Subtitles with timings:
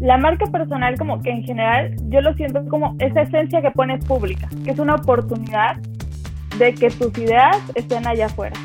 [0.00, 4.02] La marca personal como que en general yo lo siento como esa esencia que pones
[4.04, 5.76] pública, que es una oportunidad
[6.58, 8.56] de que tus ideas estén allá afuera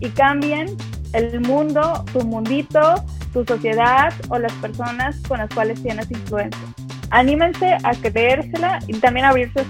[0.00, 0.68] y cambien
[1.12, 6.62] el mundo, tu mundito, tu sociedad o las personas con las cuales tienes influencia.
[7.10, 9.60] Anímense a creérsela y también a abrir su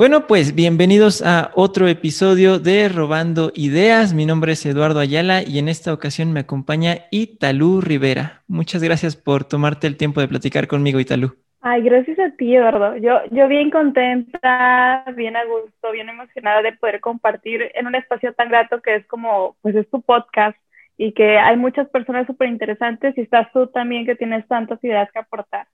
[0.00, 4.14] Bueno, pues bienvenidos a otro episodio de Robando Ideas.
[4.14, 8.40] Mi nombre es Eduardo Ayala y en esta ocasión me acompaña Italú Rivera.
[8.48, 11.36] Muchas gracias por tomarte el tiempo de platicar conmigo, Italú.
[11.60, 12.96] Ay, gracias a ti, Eduardo.
[12.96, 18.32] Yo, yo bien contenta, bien a gusto, bien emocionada de poder compartir en un espacio
[18.32, 20.56] tan grato que es como, pues es tu podcast
[20.96, 25.10] y que hay muchas personas súper interesantes y estás tú también que tienes tantas ideas
[25.12, 25.66] que aportar.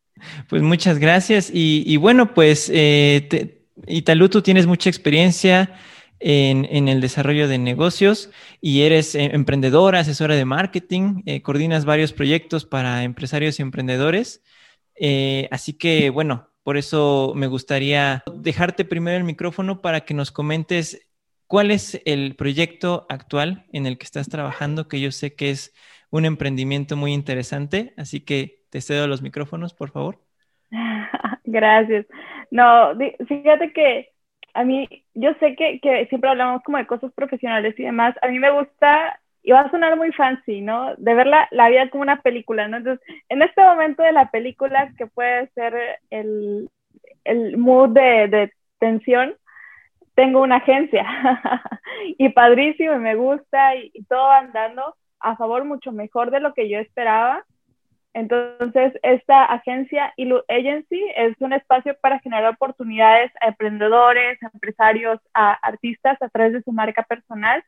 [0.48, 3.55] Pues muchas gracias y, bueno, pues eh, te,
[3.86, 5.74] Italú, tú tienes mucha experiencia
[6.18, 8.30] en, el desarrollo de negocios
[8.60, 14.42] y eres eh, emprendedora, asesora de marketing, eh, coordinas varios proyectos para empresarios y emprendedores.
[14.98, 20.32] Eh, así que, bueno, por eso me gustaría dejarte primero el micrófono para que nos
[20.32, 21.06] comentes
[21.46, 25.74] cuál es el proyecto actual en el que estás trabajando, que yo sé que es
[26.10, 27.94] un emprendimiento muy interesante.
[27.96, 30.20] Así que te cedo los micrófonos, por favor.
[31.44, 32.06] Gracias.
[32.50, 32.92] No,
[33.26, 34.10] fíjate que
[34.54, 38.14] a mí, yo sé que, que siempre hablamos como de cosas profesionales y demás.
[38.22, 40.94] A mí me gusta y va a sonar muy fancy, ¿no?
[40.96, 42.78] De ver la, la, vida como una película, ¿no?
[42.78, 46.68] Entonces, en este momento de la película, que puede ser el,
[47.24, 49.36] el mood de, de tensión,
[50.14, 51.04] tengo una agencia
[52.18, 56.54] y padrísimo y me gusta y, y, todo andando a favor mucho mejor de lo
[56.54, 57.44] que yo esperaba
[58.16, 65.20] entonces, esta agencia Ilu Agency es un espacio para generar oportunidades a emprendedores, a empresarios,
[65.34, 67.62] a artistas a través de su marca personal.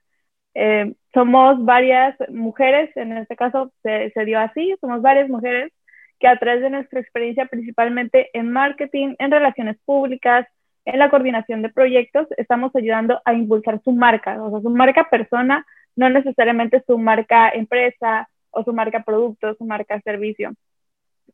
[0.54, 5.70] Eh, somos varias mujeres, en este caso se, se, dio así, somos varias mujeres
[6.18, 10.46] que a través de nuestra experiencia principalmente en marketing, en relaciones públicas,
[10.86, 15.10] en la coordinación de proyectos, estamos ayudando a impulsar su marca, o sea, su marca
[15.10, 20.52] persona, no necesariamente su marca empresa, o su marca producto, su marca servicio.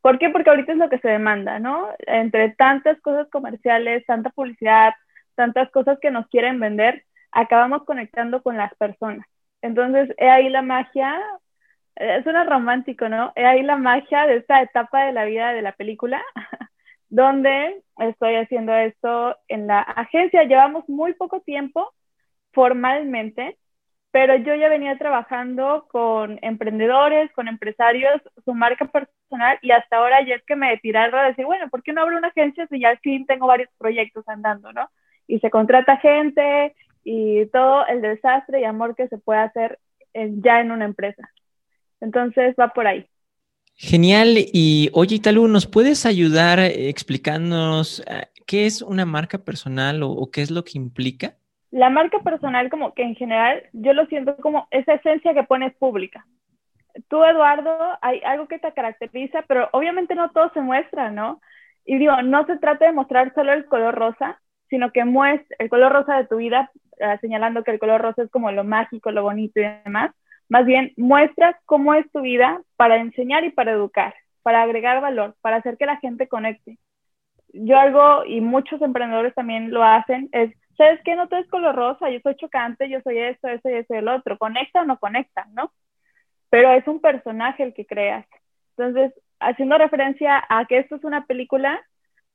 [0.00, 0.30] ¿Por qué?
[0.30, 1.88] Porque ahorita es lo que se demanda, ¿no?
[2.00, 4.92] Entre tantas cosas comerciales, tanta publicidad,
[5.34, 9.26] tantas cosas que nos quieren vender, acabamos conectando con las personas.
[9.62, 11.20] Entonces, he ahí la magia,
[11.96, 13.32] es suena romántico, ¿no?
[13.34, 16.22] He ahí la magia de esta etapa de la vida de la película,
[17.08, 20.44] donde estoy haciendo esto en la agencia.
[20.44, 21.92] Llevamos muy poco tiempo
[22.52, 23.58] formalmente,
[24.14, 30.24] pero yo ya venía trabajando con emprendedores, con empresarios, su marca personal y hasta ahora
[30.24, 32.78] ya es que me tiraron a decir, bueno, ¿por qué no abro una agencia si
[32.78, 34.88] ya al fin tengo varios proyectos andando, ¿no?
[35.26, 39.80] Y se contrata gente y todo el desastre y amor que se puede hacer
[40.14, 41.28] ya en una empresa.
[42.00, 43.08] Entonces va por ahí.
[43.74, 44.36] Genial.
[44.36, 50.42] Y oye, Italu, ¿nos puedes ayudar explicándonos eh, qué es una marca personal o qué
[50.42, 51.34] es lo que implica?
[51.74, 55.74] La marca personal como que en general yo lo siento como esa esencia que pones
[55.74, 56.24] pública.
[57.08, 61.40] Tú, Eduardo, hay algo que te caracteriza, pero obviamente no todo se muestra, ¿no?
[61.84, 64.40] Y digo, no se trata de mostrar solo el color rosa,
[64.70, 66.70] sino que muestra el color rosa de tu vida,
[67.00, 70.12] uh, señalando que el color rosa es como lo mágico, lo bonito y demás.
[70.48, 74.14] Más bien, muestras cómo es tu vida para enseñar y para educar,
[74.44, 76.78] para agregar valor, para hacer que la gente conecte.
[77.52, 81.16] Yo algo, y muchos emprendedores también lo hacen, es ¿sabes qué?
[81.16, 83.98] No todo es color rosa, yo soy chocante, yo soy esto, eso y eso y
[83.98, 84.38] el otro.
[84.38, 85.72] Conecta o no conecta, ¿no?
[86.50, 88.26] Pero es un personaje el que creas.
[88.76, 91.80] Entonces, haciendo referencia a que esto es una película,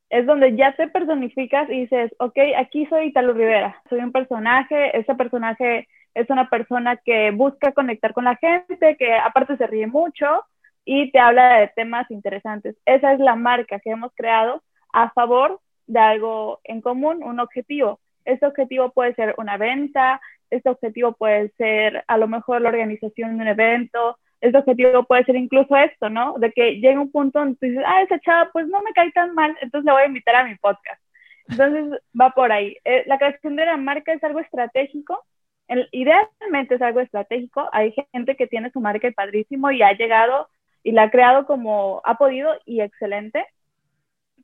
[0.10, 4.98] es donde ya te personificas y dices, ok, aquí soy Italo Rivera, soy un personaje,
[4.98, 9.88] ese personaje es una persona que busca conectar con la gente, que aparte se ríe
[9.88, 10.44] mucho
[10.84, 12.76] y te habla de temas interesantes.
[12.86, 18.00] Esa es la marca que hemos creado a favor de algo en común, un objetivo.
[18.30, 23.38] Este objetivo puede ser una venta, este objetivo puede ser a lo mejor la organización
[23.38, 26.36] de un evento, este objetivo puede ser incluso esto, ¿no?
[26.38, 29.12] De que llega un punto donde tú dices, ah, esa chava pues no me cae
[29.12, 31.02] tan mal, entonces le voy a invitar a mi podcast.
[31.50, 32.78] Entonces va por ahí.
[32.86, 35.26] Eh, la creación de la marca es algo estratégico,
[35.68, 37.70] el, idealmente es algo estratégico.
[37.72, 40.50] Hay gente que tiene su marca padrísimo y ha llegado
[40.84, 43.46] y la ha creado como ha podido y excelente.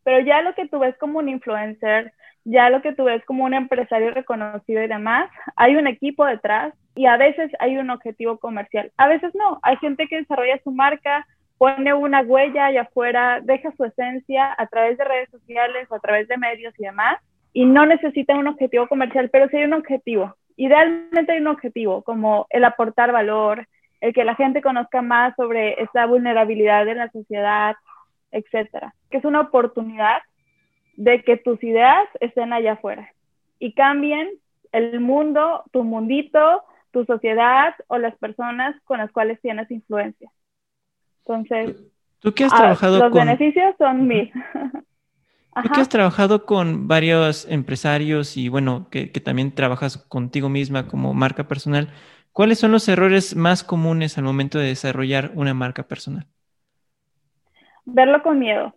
[0.04, 2.14] Pero ya lo que tú ves como un influencer,
[2.46, 6.74] ya lo que tú ves como un empresario reconocido y demás, hay un equipo detrás
[6.96, 10.72] y a veces hay un objetivo comercial, a veces no, hay gente que desarrolla su
[10.72, 11.28] marca,
[11.58, 16.00] pone una huella allá afuera, deja su esencia a través de redes sociales o a
[16.00, 17.18] través de medios y demás,
[17.52, 20.36] y no necesita un objetivo comercial, pero sí hay un objetivo.
[20.58, 23.68] Idealmente hay un objetivo, como el aportar valor,
[24.02, 27.76] el que la gente conozca más sobre esta vulnerabilidad de la sociedad,
[28.32, 28.94] etcétera.
[29.10, 30.22] Que es una oportunidad
[30.96, 33.14] de que tus ideas estén allá afuera
[33.60, 34.30] y cambien
[34.72, 40.32] el mundo, tu mundito, tu sociedad o las personas con las cuales tienes influencia.
[41.20, 41.82] Entonces,
[42.20, 44.32] ¿tú qué has ah, trabajado los beneficios son mil.
[45.64, 50.86] Tú que has trabajado con varios empresarios y bueno, que, que, también trabajas contigo misma
[50.88, 51.88] como marca personal,
[52.34, 56.28] ¿cuáles son los errores más comunes al momento de desarrollar una marca personal?
[57.86, 58.76] Verlo con miedo.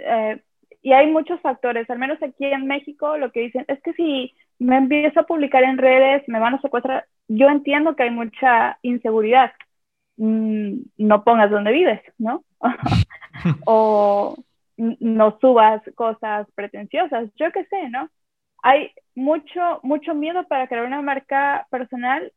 [0.00, 0.42] Eh,
[0.82, 4.34] y hay muchos factores, al menos aquí en México lo que dicen es que si
[4.58, 7.06] me empiezo a publicar en redes, me van a secuestrar.
[7.28, 9.52] Yo entiendo que hay mucha inseguridad.
[10.16, 12.44] Mm, no pongas donde vives, ¿no?
[13.66, 14.36] o
[14.76, 18.10] no subas cosas pretenciosas, yo qué sé, ¿no?
[18.62, 22.32] Hay mucho, mucho miedo para crear una marca personal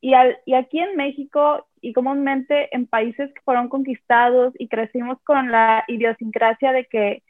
[0.00, 5.18] y, al, y aquí en México y comúnmente en países que fueron conquistados y crecimos
[5.22, 7.22] con la idiosincrasia de que,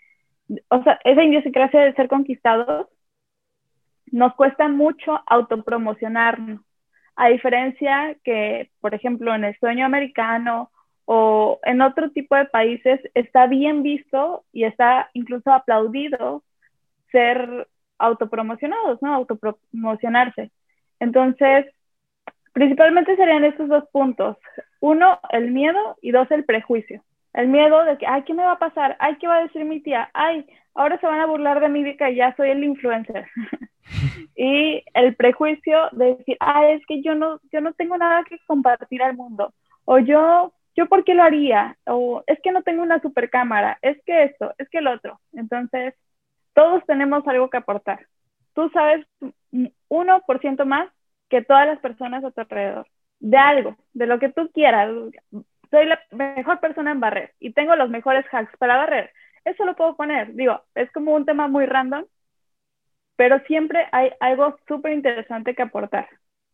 [0.69, 2.89] o sea, esa idiosincrasia de ser conquistados,
[4.13, 6.61] nos cuesta mucho autopromocionarnos.
[7.17, 10.71] A diferencia que, por ejemplo, en el sueño americano
[11.07, 16.43] o en otro tipo de países está bien visto y está incluso aplaudido
[17.11, 19.15] ser autopromocionados, ¿no?
[19.15, 20.51] Autopromocionarse.
[21.01, 21.67] Entonces,
[22.53, 24.37] principalmente serían estos dos puntos.
[24.81, 27.03] Uno, el miedo y dos, el prejuicio.
[27.37, 28.97] El miedo de que, ay, ¿qué me va a pasar?
[28.99, 30.11] Ay, ¿qué va a decir mi tía?
[30.13, 30.45] Ay,
[30.75, 33.27] ahora se van a burlar de mí de que ya soy el influencer.
[34.37, 38.39] y el prejuicio de decir, ay, es que yo no, yo no tengo nada que
[38.49, 39.55] compartir al mundo.
[39.85, 41.77] O yo ¿yo por qué lo haría?
[41.87, 45.19] O es que no tengo una super cámara, es que esto, es que el otro.
[45.33, 45.95] Entonces,
[46.55, 48.07] todos tenemos algo que aportar.
[48.55, 49.07] Tú sabes
[49.89, 50.91] 1% más
[51.29, 52.87] que todas las personas a tu alrededor,
[53.19, 54.91] de algo, de lo que tú quieras.
[55.71, 59.13] Soy la mejor persona en barrer y tengo los mejores hacks para barrer.
[59.45, 60.35] Eso lo puedo poner.
[60.35, 62.05] Digo, es como un tema muy random,
[63.17, 66.09] pero siempre hay algo súper interesante que aportar.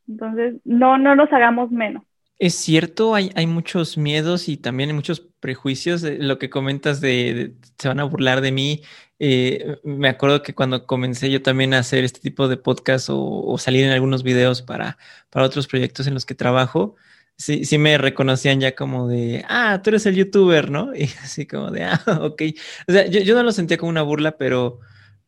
[0.08, 2.02] Entonces, no, no nos hagamos menos.
[2.38, 6.02] Es cierto, hay, hay muchos miedos y también hay muchos prejuicios.
[6.02, 8.82] Lo que comentas de, se van a burlar de mí.
[9.20, 13.56] Eh, me acuerdo que cuando comencé yo también a hacer este tipo de podcast o,
[13.58, 14.98] salir en algunos videos para,
[15.30, 16.96] para otros proyectos en los que trabajo,
[17.42, 20.94] sí, sí me reconocían ya como de, ah, tú eres el youtuber, ¿no?
[20.96, 22.42] Y así como de, ah, ok.
[22.88, 24.78] O sea, yo, no lo sentía como una burla, pero,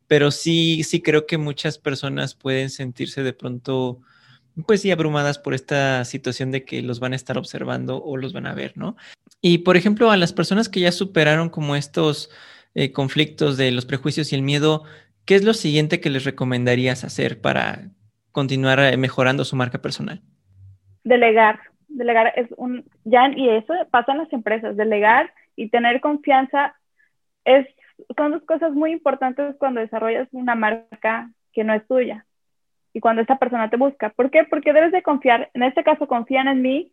[0.07, 4.01] pero sí, sí creo que muchas personas pueden sentirse de pronto
[4.69, 8.33] pues sí, abrumadas por esta situación de que los van a estar observando o los
[8.33, 8.97] van a ver, ¿no?
[9.41, 12.31] Y por ejemplo, a las personas que ya superaron como estos
[12.77, 14.85] eh, conflictos de los prejuicios y el miedo,
[15.25, 17.91] ¿qué es lo siguiente que les recomendarías hacer para
[18.31, 20.23] continuar eh, mejorando su marca personal?
[21.03, 21.74] Delegar.
[21.97, 26.75] Delegar es un, ya, y eso pasa en las empresas, delegar y tener confianza
[27.45, 27.67] es,
[28.17, 32.27] son dos cosas muy importantes cuando desarrollas una marca que no es tuya
[32.93, 34.11] y cuando esa persona te busca.
[34.11, 34.45] ¿Por qué?
[34.45, 36.93] Porque debes de confiar, en este caso confían en mí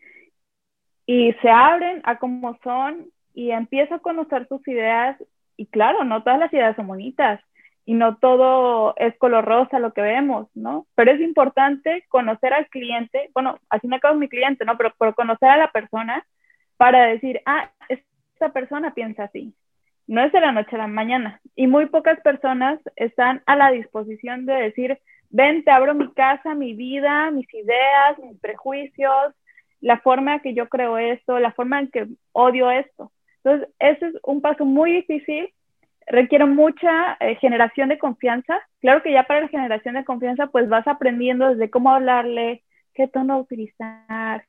[1.06, 5.18] y se abren a cómo son y empiezo a conocer sus ideas
[5.57, 7.39] y claro, no todas las ideas son bonitas
[7.86, 10.88] y no todo es color rosa lo que vemos, ¿no?
[10.95, 14.78] Pero es importante conocer al cliente, bueno, así me acabo mi cliente, ¿no?
[14.78, 16.26] Pero por conocer a la persona
[16.78, 19.54] para decir, ah, esta persona piensa así.
[20.07, 21.40] No es de la noche a la mañana.
[21.56, 26.54] Y muy pocas personas están a la disposición de decir, ven, te abro mi casa,
[26.56, 29.33] mi vida, mis ideas, mis prejuicios,
[29.80, 33.11] la forma en que yo creo esto, la forma en que odio esto.
[33.44, 35.52] Entonces, ese es un paso muy difícil,
[36.11, 38.59] requiere mucha eh, generación de confianza.
[38.81, 42.63] Claro que ya para la generación de confianza, pues vas aprendiendo desde cómo hablarle,
[42.94, 44.45] qué tono utilizar,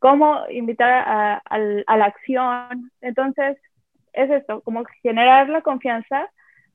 [0.00, 0.92] cómo invitar
[1.46, 2.90] a, la acción.
[3.00, 3.56] Entonces,
[4.12, 6.28] es esto, como generar la confianza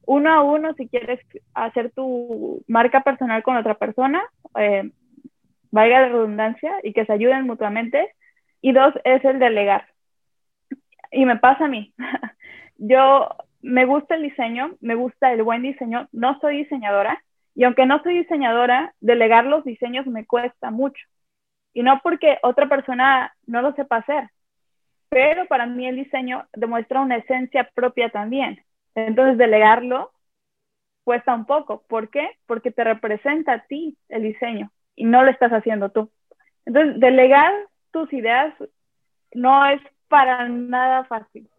[0.06, 1.20] uno a uno si quieres
[1.54, 4.24] hacer tu marca personal con otra persona,
[4.58, 4.90] eh,
[5.70, 8.16] valga la redundancia, y que se ayuden mutuamente.
[8.62, 9.86] Y dos, es el delegar.
[11.12, 11.94] Y me pasa a mí.
[12.78, 13.30] Yo
[13.62, 17.24] me gusta el diseño, me gusta el buen diseño, no soy diseñadora,
[17.56, 21.06] y aunque no soy diseñadora, delegar los diseños me cuesta mucho.
[21.74, 24.30] Y no porque otra persona no lo sepa hacer,
[25.10, 28.64] pero para mí el diseño demuestra una esencia propia también.
[28.96, 30.12] Entonces, delegarlo
[31.04, 31.84] cuesta un poco.
[31.88, 32.30] ¿Por qué?
[32.46, 36.12] Porque te representa a ti el diseño y no lo estás haciendo tú.
[36.66, 37.52] Entonces, delegar
[37.92, 38.54] tus ideas
[39.34, 41.50] no es para nada fácil,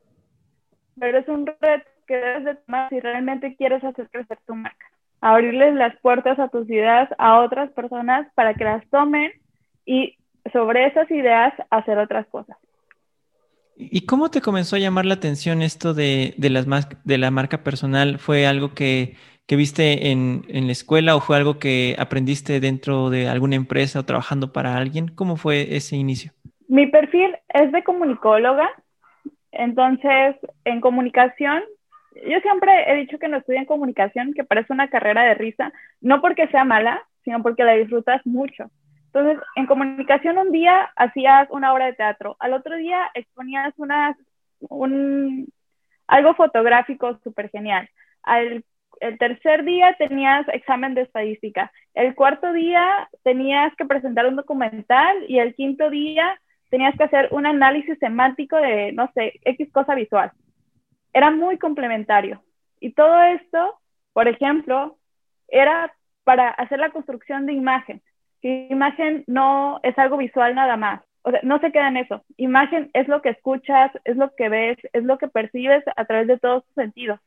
[0.98, 4.84] pero es un reto que debes de tomar si realmente quieres hacer crecer tu marca.
[5.20, 9.30] Abrirles las puertas a tus ideas a otras personas para que las tomen
[9.86, 10.16] y
[10.52, 12.56] sobre esas ideas hacer otras cosas.
[13.76, 16.66] ¿Y cómo te comenzó a llamar la atención esto de, las
[17.04, 18.18] de la marca personal?
[18.18, 19.14] ¿Fue algo que,
[19.48, 24.04] viste en, en, la escuela o fue algo que aprendiste dentro de alguna empresa o
[24.04, 25.06] trabajando para alguien?
[25.14, 26.32] ¿Cómo fue ese inicio?
[26.66, 28.68] Mi perfil es de comunicóloga,
[29.52, 31.62] entonces en comunicación,
[32.14, 35.72] yo siempre he dicho que no estudio en comunicación, que parece una carrera de risa,
[36.00, 38.70] no porque sea mala, sino porque la disfrutas mucho.
[39.06, 44.16] Entonces, en comunicación un día hacías una obra de teatro, al otro día exponías una,
[44.60, 45.48] un,
[46.06, 47.88] algo fotográfico súper genial.
[48.22, 48.64] Al,
[49.00, 51.72] el tercer día tenías examen de estadística.
[51.94, 56.40] El cuarto día tenías que presentar un documental y el quinto día
[56.70, 60.30] tenías que hacer un análisis semántico de, no sé, X cosa visual.
[61.12, 62.42] Era muy complementario.
[62.80, 63.78] Y todo esto,
[64.12, 64.96] por ejemplo,
[65.48, 65.92] era
[66.24, 68.02] para hacer la construcción de imagen
[68.42, 71.02] imagen no es algo visual nada más.
[71.22, 72.24] O sea, no se queda en eso.
[72.36, 76.26] Imagen es lo que escuchas, es lo que ves, es lo que percibes a través
[76.26, 77.20] de todos tus sentidos.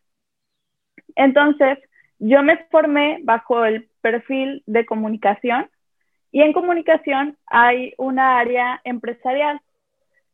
[1.16, 1.78] Entonces,
[2.18, 5.70] yo me formé bajo el perfil de comunicación
[6.32, 9.62] y en comunicación hay una área empresarial.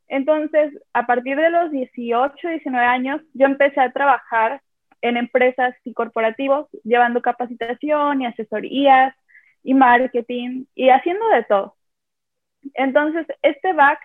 [0.10, 4.62] Entonces, a partir de los 18, 19 años, yo empecé a trabajar
[5.02, 9.16] en empresas y corporativos, llevando capacitación y asesorías,
[9.64, 11.76] y marketing y haciendo de todo.
[12.74, 14.00] Entonces, este back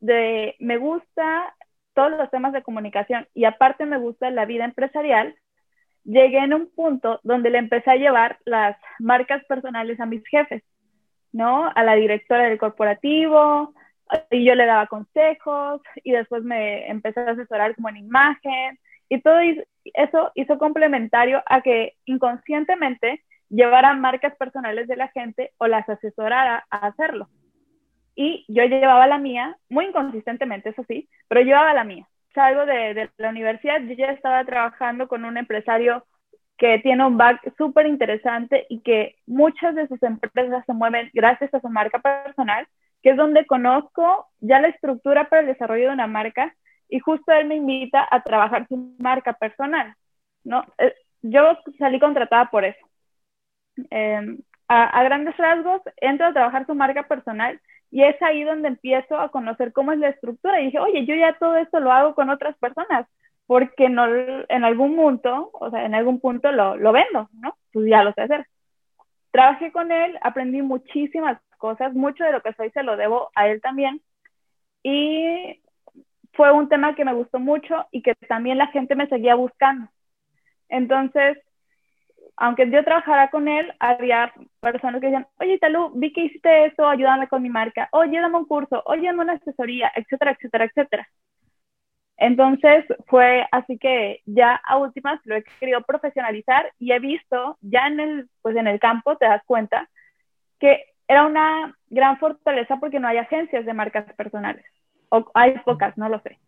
[0.00, 1.54] de me gusta
[1.94, 5.34] todos los temas de comunicación y aparte me gusta la vida empresarial,
[6.04, 10.62] llegué en un punto donde le empecé a llevar las marcas personales a mis jefes,
[11.32, 11.70] ¿no?
[11.74, 13.74] A la directora del corporativo,
[14.30, 19.20] y yo le daba consejos y después me empecé a asesorar como en imagen y
[19.20, 19.38] todo
[19.94, 26.66] eso hizo complementario a que inconscientemente llevara marcas personales de la gente o las asesorara
[26.70, 27.28] a hacerlo.
[28.14, 32.06] Y yo llevaba la mía, muy inconsistentemente, eso sí, pero llevaba la mía.
[32.34, 36.04] Salgo de, de la universidad, yo ya estaba trabajando con un empresario
[36.58, 41.54] que tiene un back súper interesante y que muchas de sus empresas se mueven gracias
[41.54, 42.66] a su marca personal,
[43.08, 46.54] es donde conozco ya la estructura para el desarrollo de una marca
[46.88, 49.94] y justo él me invita a trabajar su marca personal,
[50.44, 50.64] ¿no?
[50.78, 52.86] Eh, yo salí contratada por eso.
[53.90, 54.38] Em,
[54.68, 57.60] a, grandes rasgos, entro a trabajar su marca personal
[57.90, 60.60] y es ahí donde empiezo a conocer cómo es la estructura.
[60.60, 63.06] Y dije, oye, yo ya todo esto lo hago con otras personas,
[63.46, 67.56] porque no, en algún punto, o sea, en algún punto lo, lo vendo, ¿no?
[67.72, 68.46] Pues ya lo sé hacer.
[69.30, 73.48] Trabajé con él, aprendí muchísimas cosas, mucho de lo que soy se lo debo a
[73.48, 74.00] él también.
[74.82, 75.60] Y
[76.32, 79.90] fue un tema que me gustó mucho y que también la gente me seguía buscando.
[80.68, 81.38] Entonces,
[82.36, 86.88] aunque yo trabajara con él, había personas que decían, oye, Talú, vi que hiciste esto,
[86.88, 91.08] ayúdame con mi marca, oye, dame un curso, oye, dame una asesoría, etcétera, etcétera, etcétera.
[92.16, 97.86] Entonces fue así que ya a últimas lo he querido profesionalizar y he visto ya
[97.86, 99.88] en el, pues en el campo, te das cuenta,
[100.58, 104.64] que era una gran fortaleza porque no hay agencias de marcas personales,
[105.08, 106.38] o hay pocas, no lo sé.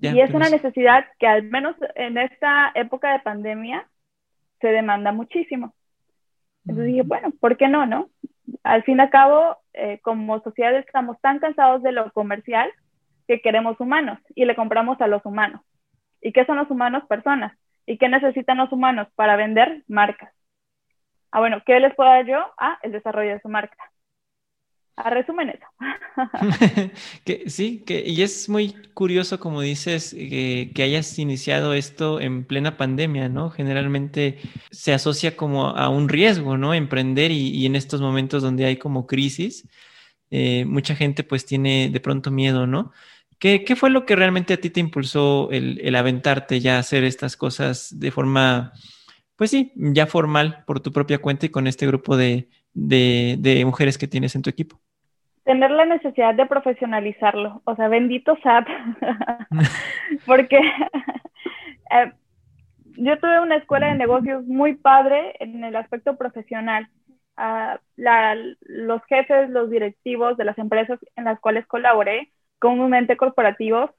[0.00, 3.86] y es una necesidad que al menos en esta época de pandemia
[4.60, 5.74] se demanda muchísimo.
[6.64, 8.08] Entonces dije, bueno, ¿por qué no, no?
[8.62, 12.70] Al fin y al cabo, eh, como sociedad estamos tan cansados de lo comercial
[13.26, 15.60] que queremos humanos y le compramos a los humanos.
[16.20, 17.04] ¿Y qué son los humanos?
[17.08, 17.52] Personas.
[17.86, 20.32] ¿Y qué necesitan los humanos para vender marcas?
[21.32, 22.38] Ah, bueno, ¿qué les puedo dar yo?
[22.58, 23.76] Ah, el desarrollo de su marca.
[24.96, 25.66] A resumen eso.
[27.46, 33.30] sí, que, y es muy curioso, como dices, que, hayas iniciado esto en plena pandemia,
[33.30, 33.48] ¿no?
[33.50, 34.38] Generalmente
[34.70, 36.74] se asocia como a un riesgo, ¿no?
[36.74, 39.66] Emprender y, en estos momentos donde hay como crisis,
[40.30, 42.92] eh, mucha gente pues tiene de pronto miedo, ¿no?
[43.38, 47.36] ¿Qué, fue lo que realmente a ti te impulsó el, aventarte ya a hacer estas
[47.36, 48.72] cosas de forma,
[49.42, 52.46] pues sí, ya formal por tu propia cuenta y con este grupo de,
[53.66, 54.78] mujeres que tienes en tu equipo?
[55.42, 58.68] Tener la necesidad de profesionalizarlo, o sea, bendito SAP,
[60.26, 60.58] porque
[61.90, 62.12] eh,
[62.98, 66.86] yo tuve una escuela de negocios muy padre en el aspecto profesional.
[67.36, 67.76] Uh,
[68.60, 72.30] los jefes, los directivos de las empresas en las cuales colaboré,
[72.60, 73.90] comúnmente corporativos,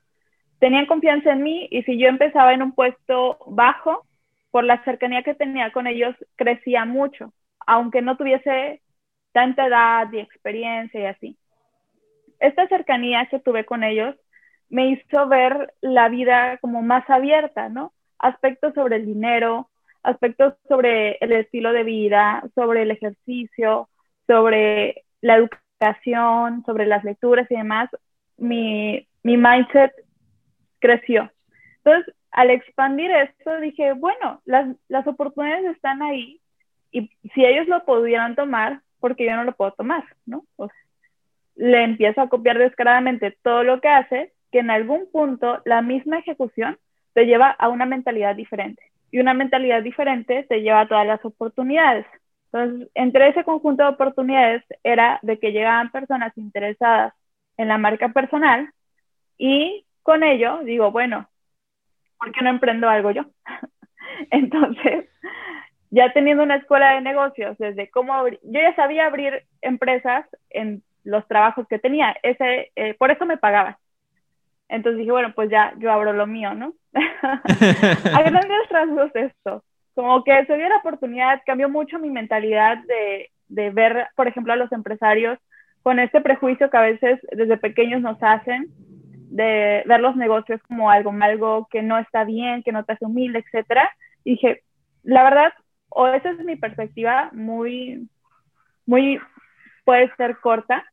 [0.59, 4.05] tenían confianza en mí y si yo empezaba en un puesto bajo,
[4.53, 7.33] por la cercanía que tenía con ellos, crecía mucho
[7.65, 8.81] aunque no tuviese
[9.31, 11.38] tanta edad y experiencia y así.
[12.39, 14.15] Esta cercanía que tuve con ellos
[14.69, 17.93] me hizo ver la vida como más abierta, ¿no?
[18.19, 19.69] Aspectos sobre el dinero,
[20.03, 23.88] aspectos sobre el estilo de vida, sobre el ejercicio,
[24.27, 25.63] sobre la educación
[26.65, 27.89] sobre las lecturas y demás,
[28.38, 29.91] mi, mi mindset
[30.79, 31.29] creció.
[31.83, 36.41] Entonces, al expandir esto, dije, bueno, las, las oportunidades están ahí
[36.91, 40.45] y si ellos lo pudieran tomar, porque yo no lo puedo tomar, ¿no?
[41.55, 46.19] le empiezo a copiar descaradamente todo lo que hace, que en algún punto la misma
[46.19, 46.79] ejecución
[47.13, 48.81] te lleva a una mentalidad diferente.
[49.11, 52.07] Y una mentalidad diferente te lleva a todas las oportunidades.
[52.51, 57.13] Entonces, entre ese conjunto de oportunidades era de que llegaban personas interesadas
[57.57, 58.71] en la marca personal
[59.37, 61.27] y con ello digo, bueno,
[62.24, 63.25] ¿por qué no emprendo algo yo?
[64.32, 65.10] Entonces,
[65.89, 71.27] ya teniendo una escuela de negocios, desde cómo yo ya sabía abrir empresas en los
[71.27, 73.75] trabajos que tenía, ese, eh, por eso me pagaban.
[74.70, 76.74] Entonces dije, bueno, pues ya yo abro lo mío, ¿no?
[76.94, 79.63] a grandes rasgos esto,
[79.94, 84.53] como que se dio la oportunidad, cambió mucho mi mentalidad de, de ver, por ejemplo,
[84.53, 85.38] a los empresarios
[85.82, 88.70] con este prejuicio que a veces desde pequeños nos hacen,
[89.33, 93.05] de ver los negocios como algo, algo que no está bien, que no te hace
[93.05, 93.89] humilde, etcétera.
[94.23, 94.63] Y dije,
[95.01, 95.53] la verdad,
[95.89, 98.07] o esa es mi perspectiva muy,
[98.85, 99.19] muy,
[99.85, 100.85] puede ser corta.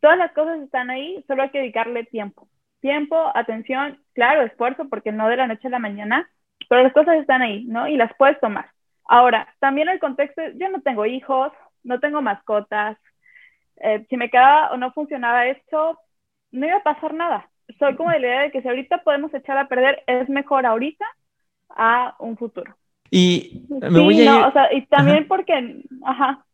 [0.00, 2.48] Todas las cosas están ahí, solo hay que dedicarle tiempo.
[2.80, 6.30] Tiempo, atención, claro, esfuerzo, porque no de la noche a la mañana,
[6.68, 7.88] pero las cosas están ahí, ¿no?
[7.88, 8.70] Y las puedes tomar.
[9.06, 12.96] Ahora, también el contexto, yo no tengo hijos, no tengo mascotas.
[13.78, 15.98] Eh, si me quedaba o no funcionaba esto,
[16.52, 17.50] no iba a pasar nada.
[17.78, 20.66] Soy como de la idea de que si ahorita podemos echar a perder, es mejor
[20.66, 21.04] ahorita
[21.70, 22.76] a un futuro.
[23.10, 24.44] Y me voy a ir...
[24.44, 26.44] o sea, y también porque, ajá,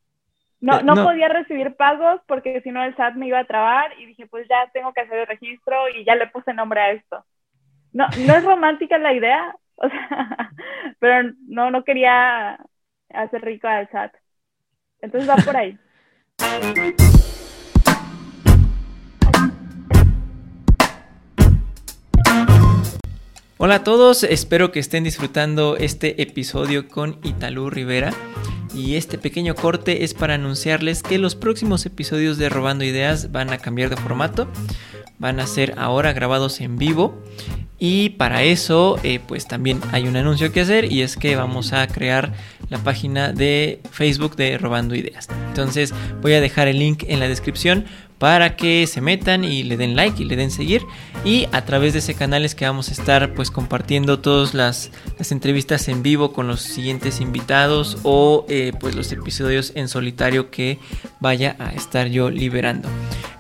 [0.61, 3.99] no, eh, no, podía recibir pagos porque si no el SAT me iba a trabar
[3.99, 6.93] y dije, pues ya tengo que hacer el registro y ya le puse nombre a
[6.93, 7.25] esto.
[7.93, 10.53] No, no es romántica la idea, o sea,
[10.99, 12.59] pero no, no quería
[13.11, 14.15] hacer rico al SAT.
[15.01, 15.77] Entonces va por ahí.
[23.65, 28.13] Hola a todos, espero que estén disfrutando este episodio con Italú Rivera.
[28.75, 33.53] Y este pequeño corte es para anunciarles que los próximos episodios de Robando Ideas van
[33.53, 34.49] a cambiar de formato.
[35.21, 37.23] Van a ser ahora grabados en vivo.
[37.79, 41.73] Y para eso, eh, pues también hay un anuncio que hacer y es que vamos
[41.73, 42.33] a crear
[42.73, 45.29] la página de Facebook de Robando Ideas.
[45.49, 47.85] Entonces voy a dejar el link en la descripción
[48.19, 50.83] para que se metan y le den like y le den seguir.
[51.25, 54.91] Y a través de ese canal es que vamos a estar pues compartiendo todas las,
[55.31, 60.79] entrevistas en vivo con los siguientes invitados o eh, pues los episodios en solitario que
[61.21, 62.89] vaya a estar yo liberando.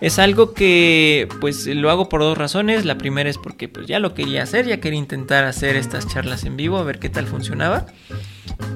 [0.01, 2.85] Es algo que pues lo hago por dos razones.
[2.85, 6.45] La primera es porque pues ya lo quería hacer ya quería intentar hacer estas charlas
[6.45, 7.87] en vivo a ver qué tal funcionaba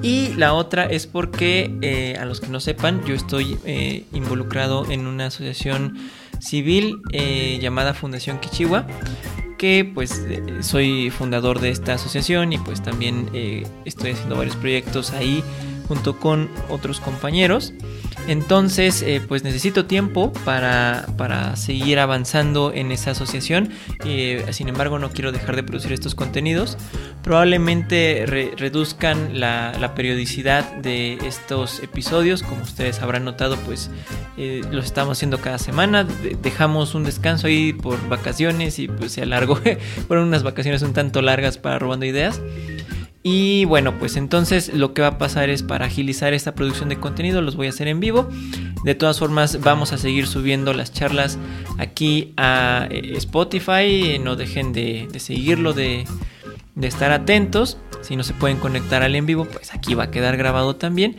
[0.01, 4.89] y la otra es porque, eh, a los que no sepan, yo estoy eh, involucrado
[4.89, 5.97] en una asociación
[6.39, 8.85] civil eh, llamada Fundación Kichiwa,
[9.57, 10.23] que pues
[10.61, 13.27] soy fundador de esta asociación y pues también
[13.85, 15.43] estoy haciendo varios proyectos ahí
[15.87, 17.73] junto con otros compañeros.
[18.27, 21.05] Entonces, eh, pues necesito tiempo para,
[21.55, 23.69] seguir avanzando en esa asociación.
[24.03, 26.77] Eh, sin embargo, no quiero dejar de producir estos contenidos.
[27.23, 32.43] Probablemente reduzcan la, periodicidad de estos episodios.
[32.43, 33.89] Como ustedes habrán notado, pues
[34.37, 36.05] eh, los estamos haciendo cada semana.
[36.41, 39.57] dejamos un descanso ahí por vacaciones y pues se alargó.
[40.07, 42.41] Fueron unas vacaciones un tanto largas para robando ideas.
[43.29, 46.97] Y bueno, pues entonces lo que va a pasar es para agilizar esta producción de
[46.97, 48.29] contenido, los voy a hacer en vivo.
[48.85, 51.37] De todas formas, vamos a seguir subiendo las charlas
[51.77, 54.17] aquí a eh, Spotify.
[54.23, 56.05] No dejen de, seguirlo, de,
[56.81, 57.77] estar atentos.
[57.99, 61.17] Si no se pueden conectar al en vivo, pues aquí va a quedar grabado también.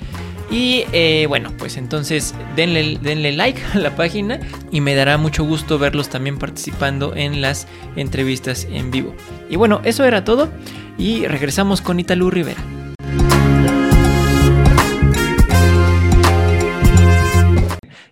[0.50, 4.40] Y eh, bueno, pues entonces denle, denle like a la página
[4.72, 7.66] y me dará mucho gusto verlos también participando en las
[7.96, 9.14] entrevistas en vivo.
[9.50, 10.48] Y bueno, eso era todo
[10.98, 12.60] y regresamos con Italú Rivera.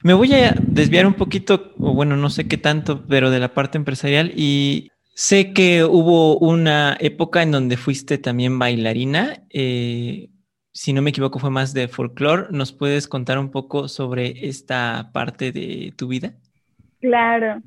[0.02, 3.54] Me voy a desviar un poquito, o bueno, no sé qué tanto, pero de la
[3.54, 9.42] parte empresarial y sé que hubo una época en donde fuiste también bailarina.
[9.50, 10.30] Eh,
[10.70, 12.46] si no me equivoco, fue más de folclore.
[12.50, 16.34] ¿Nos puedes contar un poco sobre esta parte de tu vida?
[17.00, 17.62] Claro.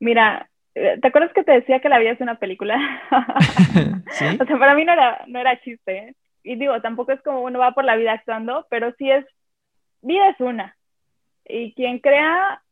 [0.00, 2.76] Mira, ¿Te acuerdas que te decía que la vida es una película?
[4.40, 5.98] O sea, para mí no era, no era chiste.
[5.98, 6.14] ¿eh?
[6.42, 9.24] Y digo, tampoco es como uno va por la vida actuando, pero sí es,
[10.02, 10.76] vida es una.
[11.46, 12.62] Y quien crea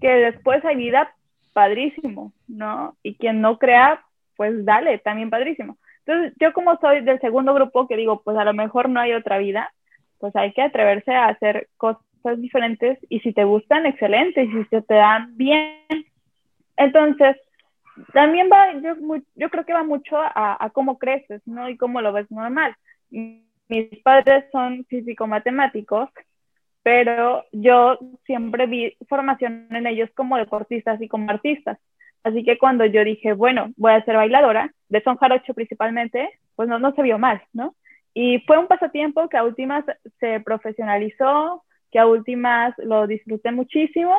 [0.00, 1.14] que después hay vida,
[1.52, 2.96] padrísimo, ¿no?
[3.02, 4.04] Y quien no crea,
[4.36, 5.78] pues dale, también padrísimo.
[6.06, 9.12] Entonces, yo como soy del segundo grupo que digo, pues a lo mejor no hay
[9.12, 9.72] otra vida,
[10.18, 14.48] pues hay que atreverse a hacer cosas cosas diferentes y si te gustan, excelente, y
[14.48, 15.86] si se te dan bien.
[16.78, 17.36] Entonces,
[18.12, 18.94] también va, yo,
[19.34, 21.68] yo creo que va mucho a, a, cómo creces, ¿no?
[21.68, 22.74] Y cómo lo ves normal.
[23.10, 26.08] Mis padres son físico-matemáticos,
[26.82, 31.78] pero yo siempre vi formación en ellos como deportistas y como artistas.
[32.22, 36.68] Así que cuando yo dije, bueno, voy a ser bailadora, de son jarocho principalmente, pues
[36.68, 37.74] no, no se vio mal, ¿no?
[38.14, 39.84] Y fue un pasatiempo que a últimas
[40.20, 44.14] se profesionalizó, que a últimas lo disfruté muchísimo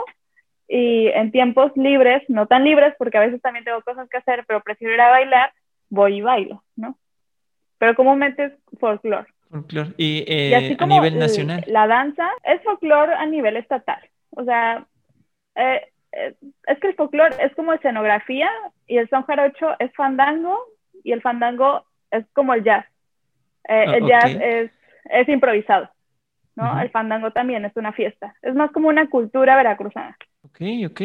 [0.71, 4.45] y en tiempos libres, no tan libres porque a veces también tengo cosas que hacer,
[4.47, 5.51] pero prefiero ir a bailar,
[5.89, 6.95] voy y bailo, ¿no?
[7.79, 9.25] Pero comúnmente es folclore.
[9.49, 9.93] Folclore.
[9.97, 11.63] Y, eh, a nivel nacional.
[11.65, 13.99] La danza es folclore a nivel estatal.
[14.29, 14.86] O sea,
[15.55, 16.36] eh, eh,
[16.67, 18.51] es que el folclore es como escenografía
[18.86, 20.55] y el son jarocho es fandango
[21.03, 22.86] y el fandango es como el jazz.
[23.67, 24.71] Eh, ah, el jazz es,
[25.05, 25.89] es, improvisado,
[26.55, 26.79] ¿no?
[26.79, 28.36] El fandango también es una fiesta.
[28.43, 30.15] Es más como una cultura veracruzana.
[30.43, 31.02] Ok, ok.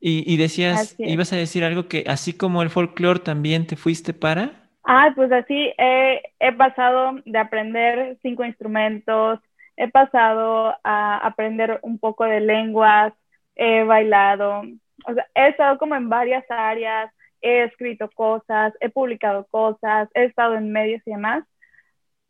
[0.00, 4.14] Y, y decías, ibas a decir algo que así como el folclore también te fuiste
[4.14, 4.68] para...
[4.84, 9.40] Ah, pues así he pasado de aprender cinco instrumentos,
[9.76, 13.12] he pasado a aprender un poco de lenguas,
[13.54, 14.62] he bailado,
[15.06, 20.24] o sea, he estado como en varias áreas, he escrito cosas, he publicado cosas, he
[20.24, 21.44] estado en medios y demás,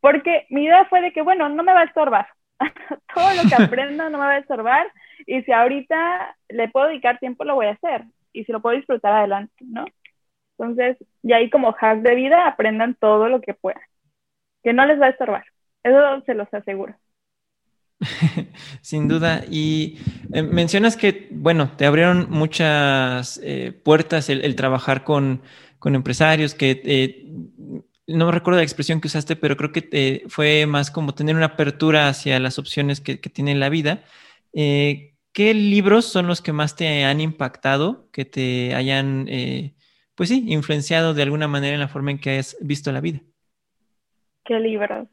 [0.01, 2.29] porque mi idea fue de que, bueno, no me va a estorbar,
[3.15, 4.87] todo lo que aprenda no me va a estorbar,
[5.27, 8.77] y si ahorita le puedo dedicar tiempo, lo voy a hacer, y si lo puedo
[8.77, 9.85] disfrutar adelante, ¿no?
[10.59, 13.83] Entonces, y ahí como hack de vida, aprendan todo lo que puedan,
[14.63, 15.45] que no les va a estorbar,
[15.83, 16.95] eso se los aseguro.
[18.81, 19.45] Sin duda.
[19.51, 19.99] Y
[20.33, 25.43] eh, mencionas que, bueno, te abrieron muchas eh, puertas el, trabajar con,
[25.85, 27.27] empresarios, que eh,
[28.07, 31.47] no me recuerdo la expresión que usaste, pero creo que fue más como tener una
[31.47, 34.03] apertura hacia las opciones que, tiene la vida.
[34.53, 39.27] ¿Qué libros son los que más te han impactado, que te hayan,
[40.15, 43.21] pues sí, influenciado de alguna manera en la forma en que has visto la vida?
[44.45, 45.07] ¿Qué libros?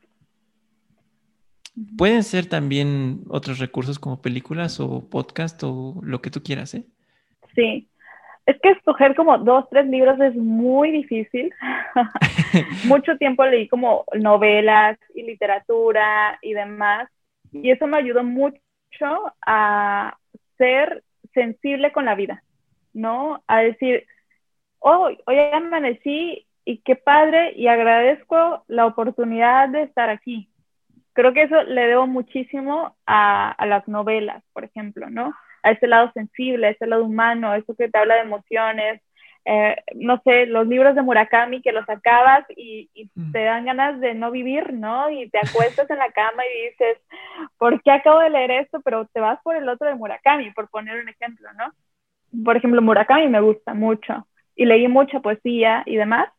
[1.97, 6.85] Pueden ser también otros recursos como películas o podcast o lo que tú quieras, ¿eh?
[7.53, 7.89] Sí.
[8.45, 11.51] Es que escoger como dos, tres libros es muy difícil.
[12.85, 17.09] Mucho tiempo leí como novelas y literatura y demás.
[17.51, 18.59] Y eso me ayudó mucho
[19.45, 20.17] a
[20.57, 21.03] ser
[21.33, 22.43] sensible con la vida,
[22.93, 23.43] ¿no?
[23.47, 24.05] A decir,
[24.79, 30.49] oh, hoy amanecí y qué padre y agradezco la oportunidad de estar aquí,
[31.15, 35.33] creo que eso le debo muchísimo a, las novelas, por ejemplo, ¿no?
[35.63, 39.01] A ese lado sensible, a ese lado humano, eso que te habla de emociones.
[39.47, 43.31] Eh, no sé, los libros de Murakami que los acabas y, mm.
[43.31, 45.09] te dan ganas de no vivir, ¿no?
[45.11, 46.97] Y te acuestas en la cama y dices,
[47.59, 48.81] ¿por qué acabo de leer esto?
[48.81, 51.71] Pero te vas por el otro de Murakami, por poner un ejemplo, ¿no?
[52.43, 56.29] Por ejemplo, Murakami me gusta mucho y leí mucha poesía y demás,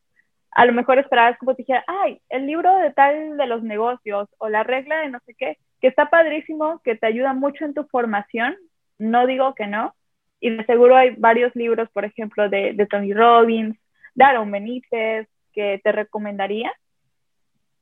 [0.57, 4.27] a lo mejor esperabas como te dijera, ay, el libro de tal de los negocios
[4.38, 7.75] o la regla de no sé qué, que está padrísimo, que te ayuda mucho en
[7.75, 8.57] tu formación,
[8.99, 9.95] no digo que no,
[10.40, 13.77] y de seguro hay varios libros, por ejemplo, de, de Tony Robbins,
[14.14, 16.72] de Aaron Benítez, que te recomendaría,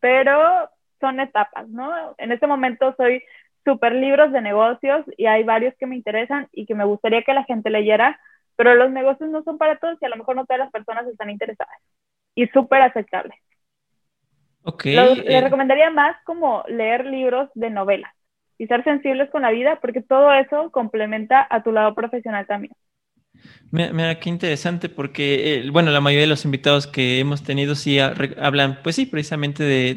[0.01, 2.15] pero son etapas, ¿no?
[2.19, 3.23] En este momento soy
[3.65, 7.35] súper libros de negocios y hay varios que me interesan y que me gustaría que
[7.35, 8.21] la gente leyera,
[8.57, 11.07] pero los negocios no son para todos y a lo mejor no todas las personas
[11.07, 11.77] están interesadas
[12.35, 13.35] y súper aceptable.
[14.63, 14.85] Ok.
[14.85, 18.13] le eh, recomendaría más como leer libros de novelas
[18.59, 22.73] y ser sensibles con la vida porque todo eso complementa a tu lado profesional también.
[23.71, 27.99] Mira, qué interesante porque, eh, bueno, la mayoría de los invitados que hemos tenido sí
[27.99, 29.95] hablan, pues sí, precisamente de,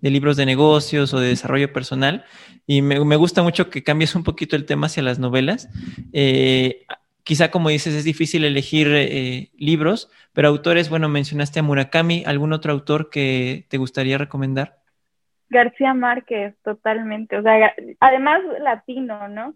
[0.00, 2.24] de, libros de negocios o de desarrollo personal
[2.66, 5.68] y me, me, gusta mucho que cambies un poquito el tema hacia las novelas.
[6.12, 6.86] Eh,
[7.24, 12.52] quizá como dices, es difícil elegir eh, libros, pero autores, bueno, mencionaste a Murakami, ¿algún
[12.52, 14.81] otro autor que te gustaría recomendar?
[15.52, 19.54] García Márquez, totalmente, o sea, además latino, ¿no?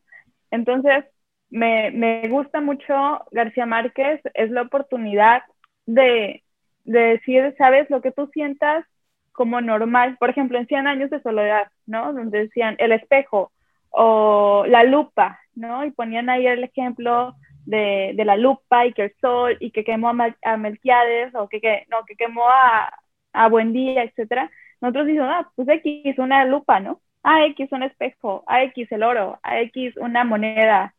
[0.51, 1.05] Entonces,
[1.49, 2.95] me, me gusta mucho
[3.33, 5.43] García Márquez, es la oportunidad
[5.87, 6.45] de,
[6.85, 8.85] de decir, sabes, lo que tú sientas
[9.33, 12.13] como normal, por ejemplo, en 100 años de soledad, ¿no?
[12.13, 13.53] Donde decían el espejo
[13.91, 15.85] o la lupa, ¿no?
[15.85, 19.85] Y ponían ahí el ejemplo de, de, la lupa y que el sol y que
[19.85, 22.93] quemó a, Melquiades o que, que, no, que quemó a,
[23.33, 24.51] a Buendía, etcétera,
[24.87, 27.01] nosotros decimos, ah, pues X una lupa, ¿no?
[27.23, 30.95] A X un espejo, A X el oro, A X una moneda,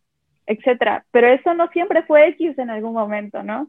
[0.46, 1.06] etcétera.
[1.12, 3.68] Pero eso no siempre fue X en algún momento, ¿no?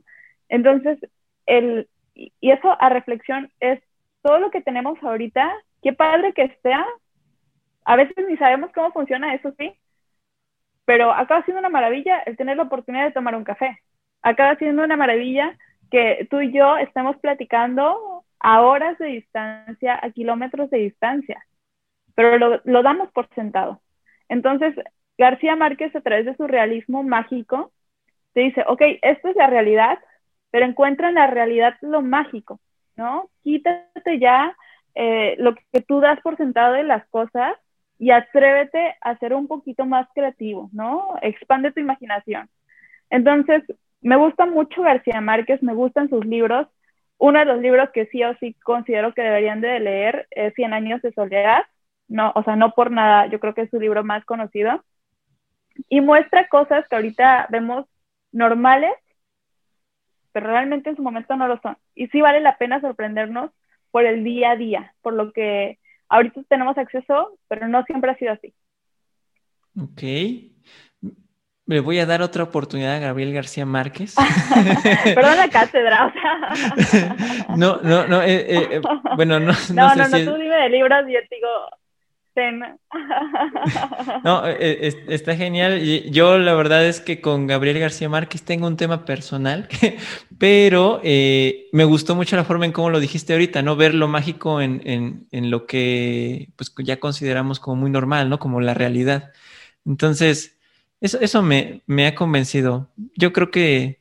[0.49, 0.99] Entonces,
[1.47, 3.81] el, y eso a reflexión es
[4.23, 5.53] todo lo que tenemos ahorita,
[5.83, 6.73] qué padre que esté
[7.85, 9.73] A veces ni sabemos cómo funciona, eso sí,
[10.85, 13.79] pero acaba siendo una maravilla el tener la oportunidad de tomar un café.
[14.23, 15.57] Acaba siendo una maravilla
[15.91, 21.45] que tú y yo estemos platicando a horas de distancia, a kilómetros de distancia,
[22.15, 23.81] pero lo, lo damos por sentado.
[24.29, 24.75] Entonces,
[25.17, 27.73] García Márquez, a través de su realismo mágico,
[28.35, 29.99] te dice, ok, esto es la realidad,
[30.51, 32.61] pero encuentra en la realidad lo mágico,
[32.97, 33.31] ¿no?
[33.43, 34.57] Quítate ya
[34.95, 37.57] eh, lo que tú das por sentado de las cosas
[37.99, 41.17] y atrévete a ser un poquito más creativo, ¿no?
[41.23, 42.49] Expande tu imaginación.
[43.11, 43.65] Entonces,
[44.01, 46.69] me gusta mucho García Márquez, me gustan sus libros.
[47.19, 50.73] Uno de los libros que sí o sí considero que deberían de leer es Cien
[50.73, 51.65] años de soledad.
[52.07, 54.85] No, o sea, no por nada, yo creo que es su libro más conocido.
[55.89, 57.87] Y muestra cosas que ahorita vemos
[58.33, 58.93] normales,
[60.33, 61.77] pero realmente en su momento no lo son.
[61.95, 63.51] Y sí vale la pena sorprendernos
[63.91, 65.79] por el día a día, por lo que
[66.09, 68.55] ahorita tenemos acceso, pero no siempre ha sido así.
[69.77, 70.03] Ok.
[71.69, 74.17] Le voy a dar otra oportunidad a Gabriel García Márquez.
[75.05, 77.47] Perdón la cátedra, o sea.
[77.57, 78.81] no, no, no, eh, eh, eh
[79.15, 79.53] bueno, no.
[79.75, 81.49] No, no, no, no tú dime de libros y yo te digo,
[84.25, 85.81] no, eh, está genial.
[86.11, 89.69] Yo la verdad es que con Gabriel García Márquez tengo un tema personal,
[90.39, 93.77] pero eh, me gustó mucho la forma en cómo lo dijiste ahorita, ¿no?
[93.77, 98.39] Ver lo mágico en, lo que pues ya consideramos como muy normal, ¿no?
[98.39, 99.33] Como la realidad.
[99.85, 100.58] Entonces,
[101.01, 102.89] eso, eso me, ha convencido.
[103.17, 104.01] Yo creo que,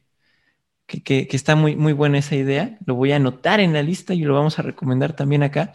[0.88, 2.78] que, está muy, muy buena esa idea.
[2.86, 5.74] Lo voy a anotar en la lista y lo vamos a recomendar también acá.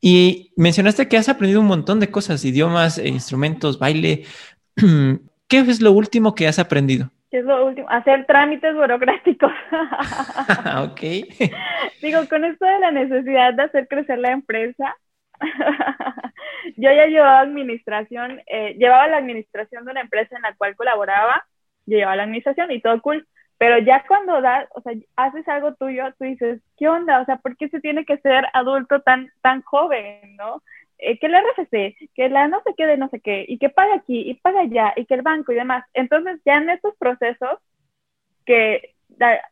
[0.00, 4.24] Y mencionaste que has aprendido un montón de cosas, idiomas, e instrumentos, baile.
[5.48, 7.10] ¿Qué es lo último que has aprendido?
[7.30, 7.88] ¿Qué es lo último?
[7.88, 9.52] Hacer trámites burocráticos.
[10.82, 11.00] ok.
[12.02, 14.96] Digo, con esto de la necesidad de hacer crecer la empresa,
[16.76, 21.44] yo ya llevaba administración, eh, llevaba la administración de una empresa en la cual colaboraba,
[21.86, 23.26] yo llevaba la administración y todo cool,
[23.58, 27.20] pero ya cuando das, o sea, haces algo tuyo, tú dices, ¿qué onda?
[27.20, 30.62] O sea, ¿por qué se tiene que ser adulto tan, tan joven, no?
[30.98, 33.70] Eh, que el RFC, que la no sé qué de no sé qué, y que
[33.70, 35.84] paga aquí, y paga allá, y que el banco y demás.
[35.94, 37.58] Entonces, ya en estos procesos,
[38.46, 38.94] que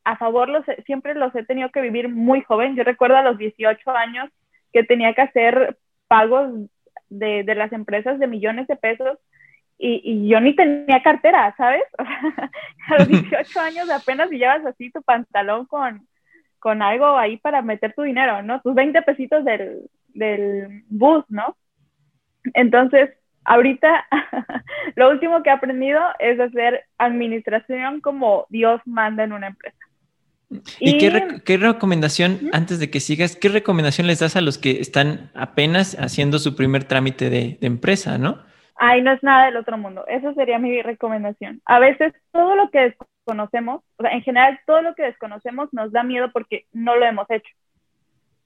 [0.04, 2.76] a favor los, siempre los he tenido que vivir muy joven.
[2.76, 4.30] Yo recuerdo a los 18 años
[4.72, 6.50] que tenía que hacer pagos
[7.10, 9.18] de, de las empresas de millones de pesos
[9.82, 11.82] y, yo ni tenía cartera, ¿sabes?
[11.98, 16.06] a los 18 años apenas llevas así tu pantalón con,
[16.58, 18.60] con algo ahí para meter tu dinero, ¿no?
[18.60, 21.56] Tus 20 pesitos del, del bus, ¿no?
[22.54, 23.10] Entonces,
[23.44, 24.06] ahorita
[24.96, 29.78] lo último que he aprendido es hacer administración como Dios manda en una empresa.
[30.80, 35.30] ¿Y, qué, recomendación, antes de que sigas, qué recomendación les das a los que están
[35.34, 38.38] apenas haciendo su primer trámite de, de empresa, ¿no?
[38.80, 40.04] ay, no es nada del otro mundo.
[40.08, 41.60] Eso sería mi recomendación.
[41.66, 45.92] A veces todo lo que desconocemos, o sea, en general todo lo que desconocemos nos
[45.92, 47.54] da miedo porque no lo hemos hecho.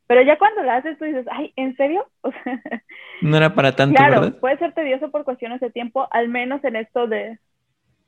[0.09, 2.07] Pero ya cuando lo haces tú dices, ay, ¿en serio?
[3.23, 6.77] no era para tanto, claro, puede ser tedioso por cuestiones de tiempo, al menos en
[6.77, 7.38] esto de...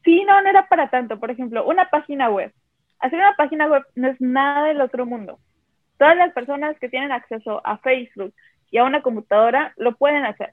[0.05, 1.19] Sí, no, no era para tanto.
[1.19, 2.53] Por ejemplo, una página web.
[3.01, 5.39] Hacer una página web no es nada del otro mundo.
[5.99, 8.35] Todas las personas que tienen acceso a Facebook
[8.71, 10.53] y a una computadora lo pueden hacer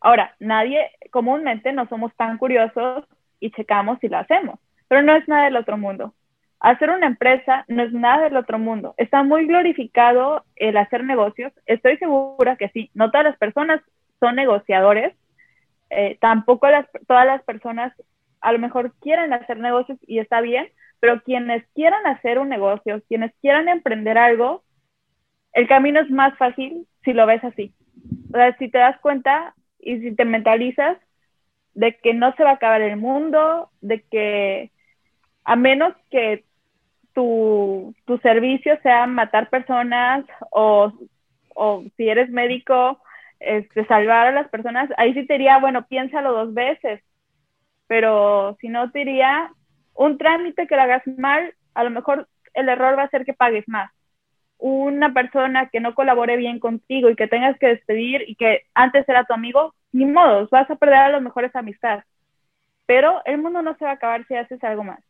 [0.00, 3.04] Ahora, nadie, comúnmente no somos tan curiosos
[3.38, 6.14] y checamos si lo hacemos, pero no es nada del otro mundo.
[6.58, 8.94] Hacer una empresa no es nada del otro mundo.
[8.96, 11.52] Está muy glorificado el hacer negocios.
[11.66, 12.90] Estoy segura que sí.
[12.92, 13.80] No todas las personas
[14.20, 15.14] son negociadores.
[15.88, 17.94] Eh, tampoco las, todas las personas
[18.42, 20.68] a lo mejor quieren hacer negocios y está bien,
[21.00, 24.62] pero quienes quieran hacer un negocio, quienes quieran emprender algo,
[25.52, 27.74] el camino es más fácil si lo ves así.
[28.32, 30.98] O sea, si te das cuenta, y si te mentalizas
[31.74, 34.70] de que no se va a acabar el mundo, de que
[35.44, 36.44] a menos que
[37.14, 40.92] tu, tu servicio sea matar personas o,
[41.54, 43.00] o si eres médico,
[43.40, 47.02] este, salvar a las personas, ahí sí te diría, bueno, piénsalo dos veces,
[47.86, 49.50] pero si no te diría,
[50.00, 53.34] un trámite que lo hagas mal, a lo mejor el error va a ser que
[53.34, 53.90] pagues más
[54.60, 59.08] una persona que no colabore bien contigo y que tengas que despedir y que antes
[59.08, 62.04] era tu amigo, ni modo, vas a perder a los mejores amistades.
[62.86, 65.00] Pero el mundo no se va a acabar si haces algo más.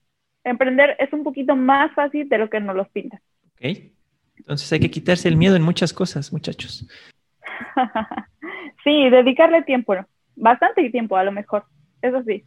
[0.44, 3.20] Emprender es un poquito más fácil de lo que nos los pinta.
[3.54, 3.92] Ok.
[4.36, 6.88] Entonces hay que quitarse el miedo en muchas cosas, muchachos.
[8.84, 9.96] sí, dedicarle tiempo,
[10.36, 11.64] bastante tiempo a lo mejor,
[12.00, 12.44] eso sí.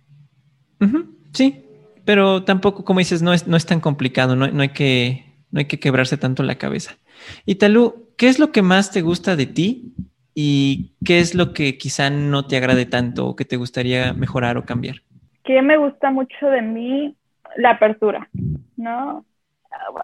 [1.33, 1.65] Sí,
[2.05, 5.59] pero tampoco, como dices, no es, no es tan complicado, no, no hay que no
[5.59, 6.97] hay que quebrarse tanto la cabeza.
[7.45, 9.93] Y Talú, ¿qué es lo que más te gusta de ti
[10.35, 14.57] y qué es lo que quizá no te agrade tanto o que te gustaría mejorar
[14.57, 14.95] o cambiar.
[15.43, 17.15] Que me gusta mucho de mí
[17.57, 18.29] la apertura,
[18.77, 19.25] ¿no?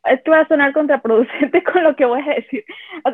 [0.06, 2.64] Es que va a sonar contraproducente con lo que voy a decir.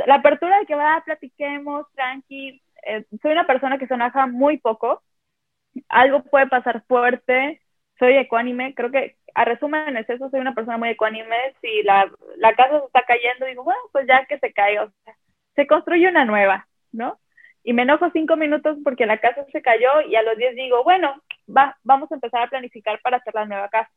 [0.07, 2.61] la apertura de que va, platiquemos, tranqui.
[2.87, 5.01] Eh, soy una persona que se enoja muy poco.
[5.89, 7.61] Algo puede pasar fuerte.
[7.99, 8.73] Soy ecuánime.
[8.75, 10.29] Creo que, a resumen, es eso.
[10.29, 11.35] Soy una persona muy ecuánime.
[11.61, 14.89] Si la, la casa se está cayendo, digo, bueno, pues ya que se caiga.
[15.55, 17.19] se construye una nueva, ¿no?
[17.63, 20.83] Y me enojo cinco minutos porque la casa se cayó y a los diez digo,
[20.83, 23.89] bueno, va, vamos a empezar a planificar para hacer la nueva casa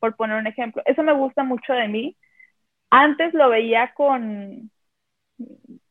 [0.00, 0.82] por poner un ejemplo.
[0.86, 2.16] Eso me gusta mucho de mí.
[2.90, 4.70] Antes lo veía con,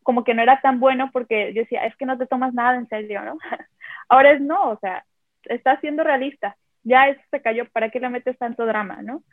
[0.03, 2.75] como que no era tan bueno porque yo decía, es que no te tomas nada
[2.77, 3.37] en serio, ¿no?
[4.09, 5.05] Ahora es no, o sea,
[5.45, 6.57] estás siendo realista.
[6.83, 9.23] Ya eso se cayó, ¿para qué le metes tanto drama, no?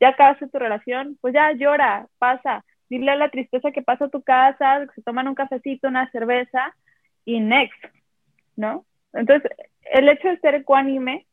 [0.00, 4.10] Ya acabaste tu relación, pues ya llora, pasa, dile a la tristeza que pasa a
[4.10, 6.74] tu casa, que se toman un cafecito, una cerveza
[7.24, 7.84] y next,
[8.56, 8.86] ¿no?
[9.12, 9.50] Entonces,
[9.92, 11.26] el hecho de ser ecuánime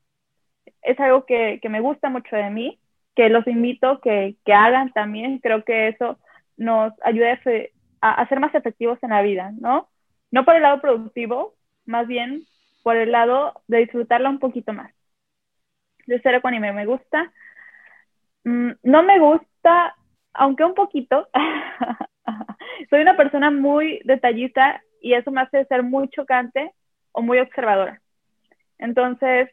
[0.82, 2.80] es algo que, que me gusta mucho de mí
[3.18, 5.40] que los invito que, que hagan también.
[5.40, 6.20] Creo que eso
[6.56, 7.40] nos ayuda
[8.02, 9.90] a, ser más efectivos en la vida, ¿no?
[10.30, 12.44] No por el lado productivo, más bien
[12.84, 14.94] por el lado de disfrutarla un poquito más.
[16.08, 17.32] De ser ecuánime me gusta.
[18.44, 19.96] Mm, no me gusta,
[20.34, 21.28] aunque un poquito.
[22.90, 26.72] Soy una persona muy detallista y eso me hace ser muy chocante
[27.12, 28.02] o muy observadora.
[28.80, 29.50] Entonces,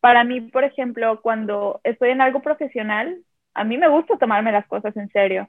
[0.00, 3.22] para mí, por ejemplo, cuando estoy en algo profesional,
[3.54, 5.48] a mí me gusta tomarme las cosas en serio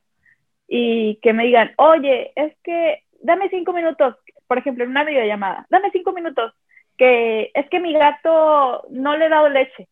[0.67, 4.15] y que me digan, oye, es que dame cinco minutos,
[4.47, 6.53] por ejemplo, en una videollamada, dame cinco minutos,
[6.97, 9.87] que es que mi gato no le he dado leche.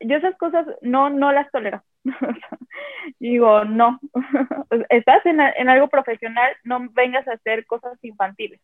[0.00, 1.82] Yo esas cosas no, no las tolero.
[3.18, 4.00] Digo, no,
[4.88, 8.60] estás en, en algo profesional, no vengas a hacer cosas infantiles.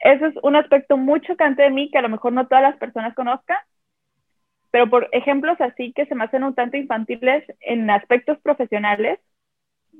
[0.00, 2.76] Eso es un aspecto muy chocante de mí que a lo mejor no todas las
[2.76, 3.58] personas conozcan,
[4.72, 9.20] pero por ejemplos así que se me hacen un tanto infantiles en aspectos profesionales,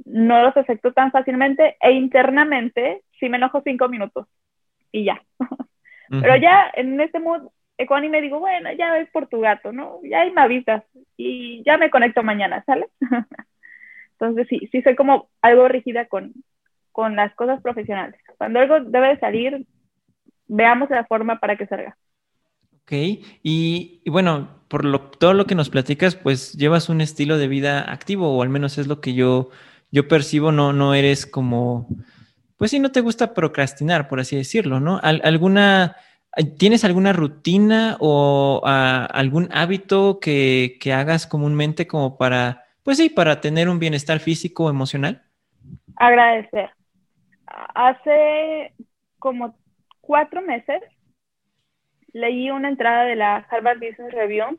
[0.05, 4.27] no los acepto tan fácilmente e internamente sí me enojo cinco minutos
[4.91, 5.23] y ya.
[6.09, 7.49] Pero ya en este mood
[7.83, 10.01] ecuánime digo, bueno, ya es por tu gato, ¿no?
[10.03, 10.83] Ya hay me avisas
[11.17, 12.89] y ya me conecto mañana, ¿sale?
[14.13, 16.33] Entonces sí, sí soy como algo rígida con,
[16.93, 18.21] con las cosas profesionales.
[18.39, 19.67] Cuando algo debe salir,
[20.47, 21.97] veamos la forma para que salga.
[22.83, 22.93] Ok,
[23.43, 27.91] y, bueno, por lo, todo lo que nos platicas, pues llevas un estilo de vida
[27.91, 29.51] activo, o al menos es lo que yo,
[29.91, 31.89] yo percibo, no, no eres como,
[32.57, 35.01] pues sí, no te gusta procrastinar, por así decirlo, ¿no?
[35.03, 35.97] ¿Alguna,
[36.59, 43.41] ¿Tienes alguna rutina o algún hábito que, que hagas comúnmente como para, pues sí, para
[43.41, 45.23] tener un bienestar físico o emocional?
[45.97, 46.71] Agradecer.
[47.75, 48.73] Hace
[49.19, 49.55] como
[50.01, 50.83] cuatro meses
[52.13, 54.59] leí una entrada de la Harvard Business Review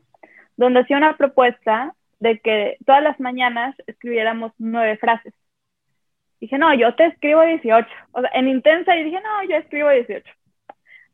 [0.56, 5.34] donde hacía una propuesta de que todas las mañanas escribiéramos nueve frases.
[6.40, 7.88] Dije, no, yo te escribo 18.
[8.12, 10.24] O sea, en intensa y dije, no, yo escribo 18.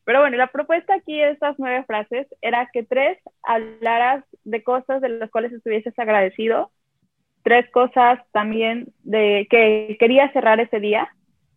[0.04, 5.00] Pero bueno, la propuesta aquí de estas nueve frases era que tres hablaras de cosas
[5.00, 6.70] de las cuales estuvieses agradecido,
[7.42, 11.08] tres cosas también de que querías cerrar ese día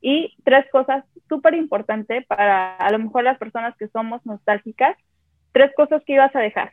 [0.02, 4.98] y tres cosas súper importantes para a lo mejor las personas que somos nostálgicas,
[5.52, 6.72] tres cosas que ibas a dejar.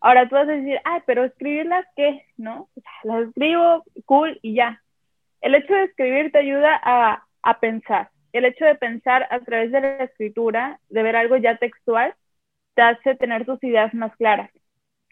[0.00, 2.24] Ahora tú vas a decir, ay, pero escribirlas, ¿qué?
[2.36, 2.68] ¿No?
[3.02, 4.80] las escribo, cool, y ya.
[5.40, 8.10] El hecho de escribir te ayuda a, a pensar.
[8.32, 12.14] El hecho de pensar a través de la escritura, de ver algo ya textual,
[12.74, 14.50] te hace tener tus ideas más claras.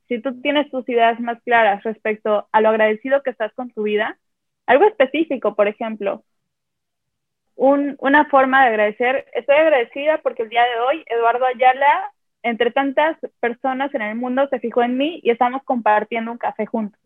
[0.08, 3.84] Si tú tienes tus ideas más claras respecto a lo agradecido que estás con tu
[3.84, 4.18] vida,
[4.66, 6.24] algo específico, por ejemplo,
[7.56, 9.26] una forma de agradecer.
[9.34, 14.46] Estoy agradecida porque el día de hoy Eduardo Ayala, entre tantas personas en el mundo,
[14.48, 17.00] se fijó en mí y estamos compartiendo un café juntos.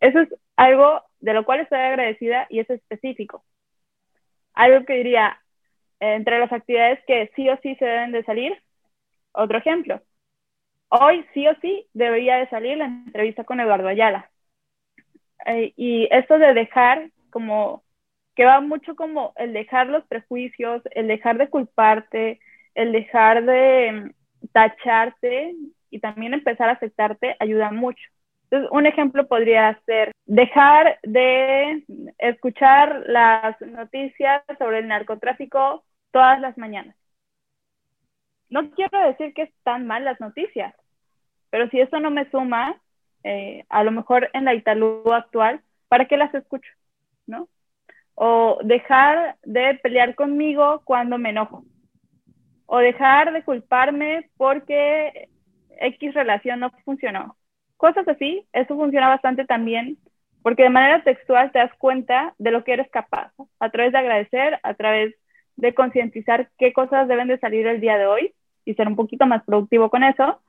[0.00, 3.44] Eso es algo de lo cual estoy agradecida y es específico.
[4.54, 5.40] Algo que diría,
[6.00, 8.60] entre las actividades que sí o sí se deben de salir,
[9.32, 10.00] otro ejemplo.
[10.88, 14.30] Hoy sí o sí debería de salir la entrevista con Eduardo Ayala.
[15.46, 17.82] Eh, y esto de dejar como
[18.34, 22.40] que va mucho como el dejar los prejuicios, el dejar de culparte,
[22.74, 25.54] el dejar de mm, tacharte
[25.90, 28.02] y también empezar a aceptarte ayuda mucho.
[28.44, 31.82] Entonces, un ejemplo podría ser dejar de
[32.18, 36.96] escuchar las noticias sobre el narcotráfico todas las mañanas.
[38.50, 40.74] No quiero decir que están mal las noticias,
[41.50, 42.80] pero si eso no me suma,
[43.24, 46.70] eh, a lo mejor en la Italú actual, ¿para qué las escucho?
[47.26, 47.48] ¿No?
[48.14, 51.64] O dejar de pelear conmigo cuando me enojo.
[52.66, 55.28] O dejar de culparme porque
[55.80, 57.36] X relación no funcionó.
[57.76, 59.98] Cosas así, eso funciona bastante también
[60.42, 63.98] porque de manera textual te das cuenta de lo que eres capaz, a través de
[63.98, 65.14] agradecer, a través
[65.58, 68.32] de concientizar qué cosas deben de salir el día de hoy
[68.64, 70.40] y ser un poquito más productivo con eso.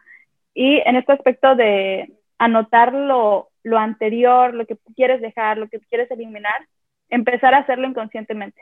[0.53, 5.80] Y en este aspecto de anotar lo, lo anterior, lo que quieres dejar, lo que
[5.80, 6.68] quieres eliminar,
[7.10, 8.62] empezar a hacerlo inconscientemente.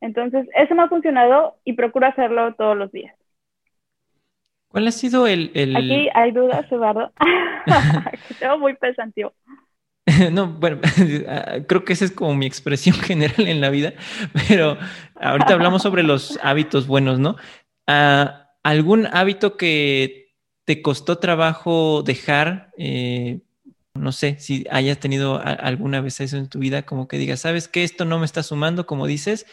[0.00, 3.14] Entonces, eso me ha funcionado y procuro hacerlo todos los días.
[4.66, 5.52] ¿Cuál ha sido el...?
[5.76, 7.12] Aquí hay dudas, Eduardo.
[8.40, 9.32] Tengo muy pesantivo.
[10.32, 10.80] No, bueno,
[11.68, 13.94] creo que esa es como mi expresión general en la vida,
[14.48, 14.78] pero
[15.16, 17.36] ahorita hablamos sobre los hábitos buenos, ¿no?
[17.86, 20.34] Ah, ¿Algún hábito que
[20.64, 22.70] te costó trabajo dejar?
[22.78, 23.40] Eh,
[23.94, 27.68] no sé si hayas tenido alguna vez eso en tu vida, como que digas, sabes
[27.68, 29.46] que esto no me está sumando, como dices,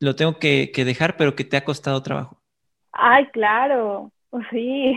[0.00, 2.42] lo tengo que, que dejar, pero que te ha costado trabajo.
[2.92, 4.12] Ay, claro,
[4.50, 4.94] sí.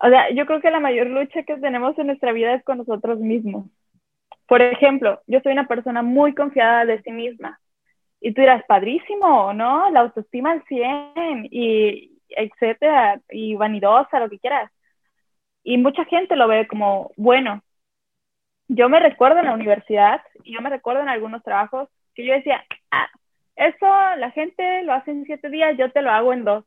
[0.00, 2.78] O sea, yo creo que la mayor lucha que tenemos en nuestra vida es con
[2.78, 3.66] nosotros mismos.
[4.46, 7.60] Por ejemplo, yo soy una persona muy confiada de sí misma.
[8.20, 9.90] Y tú dirás, padrísimo, ¿no?
[9.90, 14.70] La autoestima al 100 y etcétera, y vanidosa, lo que quieras.
[15.62, 17.62] Y mucha gente lo ve como, bueno,
[18.68, 22.34] yo me recuerdo en la universidad y yo me recuerdo en algunos trabajos que yo
[22.34, 23.08] decía, ah,
[23.56, 23.86] eso
[24.16, 26.64] la gente lo hace en siete días, yo te lo hago en dos.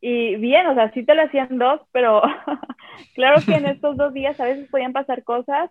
[0.00, 2.22] Y bien, o sea, sí te lo hacían dos, pero
[3.14, 5.70] claro que en estos dos días a veces podían pasar cosas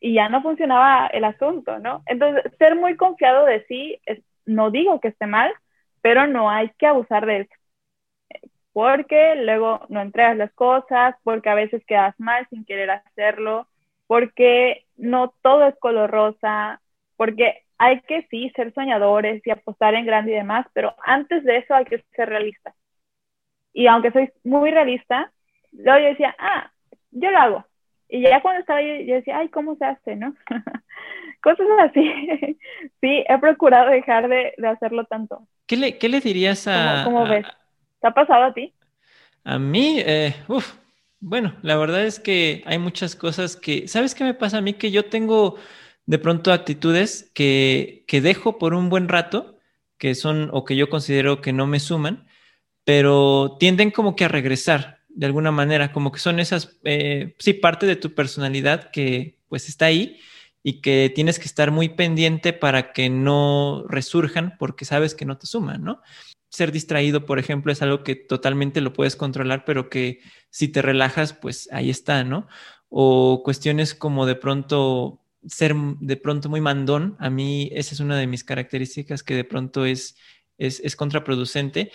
[0.00, 2.02] y ya no funcionaba el asunto, ¿no?
[2.06, 4.00] Entonces, ser muy confiado de sí,
[4.46, 5.52] no digo que esté mal,
[6.02, 7.54] pero no hay que abusar de eso.
[8.72, 13.66] Porque luego no entregas las cosas, porque a veces quedas mal sin querer hacerlo,
[14.06, 16.80] porque no todo es color rosa,
[17.16, 21.58] porque hay que sí ser soñadores y apostar en grande y demás, pero antes de
[21.58, 22.74] eso hay que ser realistas.
[23.72, 25.32] Y aunque soy muy realista,
[25.72, 26.70] luego yo decía, ah,
[27.10, 27.64] yo lo hago.
[28.08, 30.34] Y ya cuando estaba ahí, yo decía, ay, ¿cómo se hace, no?
[31.42, 32.00] Cosas así.
[33.00, 35.46] sí, he procurado dejar de, hacerlo tanto.
[35.66, 37.02] ¿Qué le, qué le dirías a...
[37.04, 37.46] ¿Cómo, ves?
[38.00, 38.72] ¿Te ha pasado a ti?
[39.44, 40.78] A mí, eh, uff,
[41.20, 44.74] bueno, la verdad es que hay muchas cosas que, ¿sabes qué me pasa a mí?
[44.74, 45.56] Que yo tengo
[46.06, 49.58] de pronto actitudes que, que dejo por un buen rato,
[49.98, 52.27] que son o que yo considero que no me suman,
[52.88, 57.52] pero tienden como que a regresar de alguna manera, como que son esas, eh, sí,
[57.52, 60.18] parte de tu personalidad que pues está ahí
[60.62, 65.36] y que tienes que estar muy pendiente para que no resurjan porque sabes que no
[65.36, 66.00] te suman, ¿no?
[66.48, 70.80] Ser distraído, por ejemplo, es algo que totalmente lo puedes controlar, pero que si te
[70.80, 72.48] relajas, pues ahí está, ¿no?
[72.88, 78.16] O cuestiones como de pronto ser de pronto muy mandón, a mí esa es una
[78.16, 80.16] de mis características que de pronto es,
[80.56, 81.92] es, es contraproducente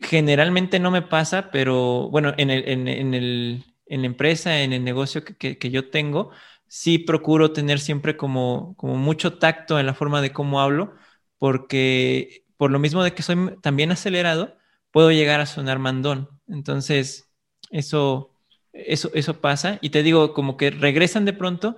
[0.00, 4.84] generalmente no me pasa, pero bueno, en, el, en, el, en la empresa, en el
[4.84, 6.30] negocio que, que, yo tengo,
[6.66, 10.94] sí procuro tener siempre como, como mucho tacto en la forma de cómo hablo,
[11.38, 14.56] porque por lo mismo de que soy también acelerado,
[14.90, 16.28] puedo llegar a sonar mandón.
[16.48, 17.30] Entonces,
[17.70, 18.32] eso,
[18.72, 19.78] eso, eso pasa.
[19.82, 21.76] Y te digo, como que regresan de pronto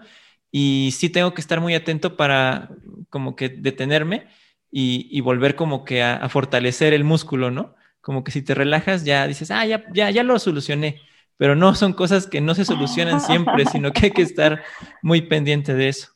[0.50, 2.70] y sí tengo que estar muy atento para
[3.10, 4.28] como que detenerme
[4.70, 7.74] y, y volver como que a fortalecer el músculo, ¿no?
[8.06, 11.00] Como que si te relajas ya dices, ah, ya, ya, ya lo solucioné.
[11.38, 14.62] Pero no son cosas que no se solucionan siempre, sino que hay que estar
[15.02, 16.12] muy pendiente de eso.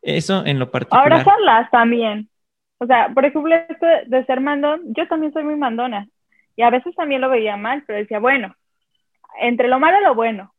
[0.00, 1.04] Eso en lo particular.
[1.04, 2.30] Abrazarlas también.
[2.78, 6.08] O sea, por ejemplo, esto de ser mandón, yo también soy muy mandona.
[6.56, 8.56] Y a veces también lo veía mal, pero decía, bueno,
[9.38, 10.54] entre lo malo y lo bueno.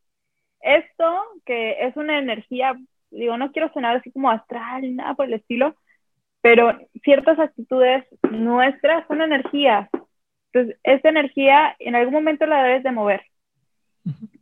[0.62, 2.76] Esto que es una energía,
[3.10, 5.76] digo, no quiero sonar así como astral, nada por el estilo,
[6.42, 9.90] pero ciertas actitudes nuestras son energías
[10.52, 13.24] entonces, esta energía en algún momento la debes de mover.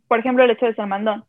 [0.06, 1.24] Por ejemplo, el hecho de ser mandón.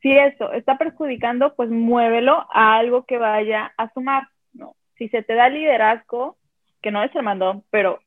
[0.00, 4.74] Si eso está perjudicando, pues muévelo a algo que vaya a sumar, ¿no?
[4.96, 6.38] Si se te da liderazgo,
[6.80, 8.00] que no es ser mandón, pero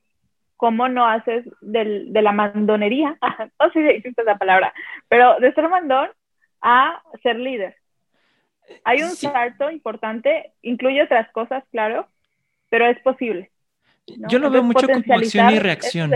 [0.57, 3.17] ¿cómo no haces del, de la mandonería?
[3.59, 4.73] no sé si existe esa palabra,
[5.07, 6.09] pero de ser mandón
[6.61, 7.75] a ser líder.
[8.83, 12.07] Hay un salto importante, incluye otras cosas, claro,
[12.69, 13.51] pero es posible.
[14.07, 16.11] Yo lo veo mucho como acción y reacción.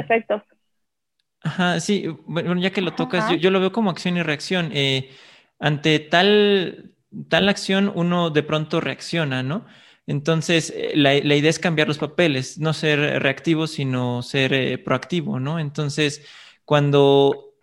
[1.42, 4.72] Ajá, sí, bueno, ya que lo tocas, yo, lo veo como acción y reacción.
[4.74, 5.12] Eh,
[5.60, 6.92] ante tal,
[7.30, 9.66] tal acción, uno de pronto reacciona, ¿no?
[10.08, 15.40] Entonces, eh, la, idea es cambiar los papeles, no ser reactivo, sino ser eh, proactivo,
[15.40, 15.60] ¿no?
[15.60, 16.26] Entonces,
[16.64, 17.54] cuando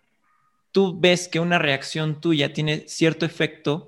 [0.71, 3.87] tú ves que una reacción tuya tiene cierto efecto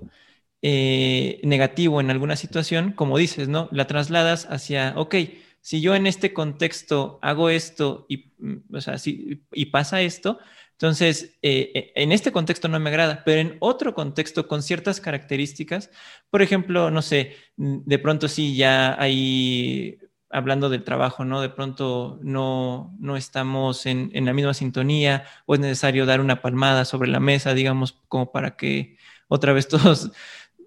[0.62, 3.68] eh, negativo en alguna situación, como dices, ¿no?
[3.70, 5.14] La trasladas hacia, ok,
[5.60, 10.38] si yo en este contexto hago esto y, mm, o sea, y pasa esto,
[10.78, 15.00] entonces, eh, eh, en este contexto no me agrada, pero en otro contexto con ciertas
[15.00, 15.90] características,
[16.30, 19.98] por ejemplo, no sé, mm, de pronto sí, ya ahí
[20.30, 21.40] hablando del trabajo, ¿no?
[21.40, 26.84] De pronto no, no estamos en, la misma sintonía o es necesario dar una palmada
[26.84, 30.12] sobre la mesa, digamos, como para que otra vez todos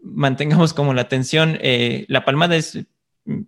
[0.03, 1.57] mantengamos como la atención.
[1.61, 2.85] Eh, la palmada es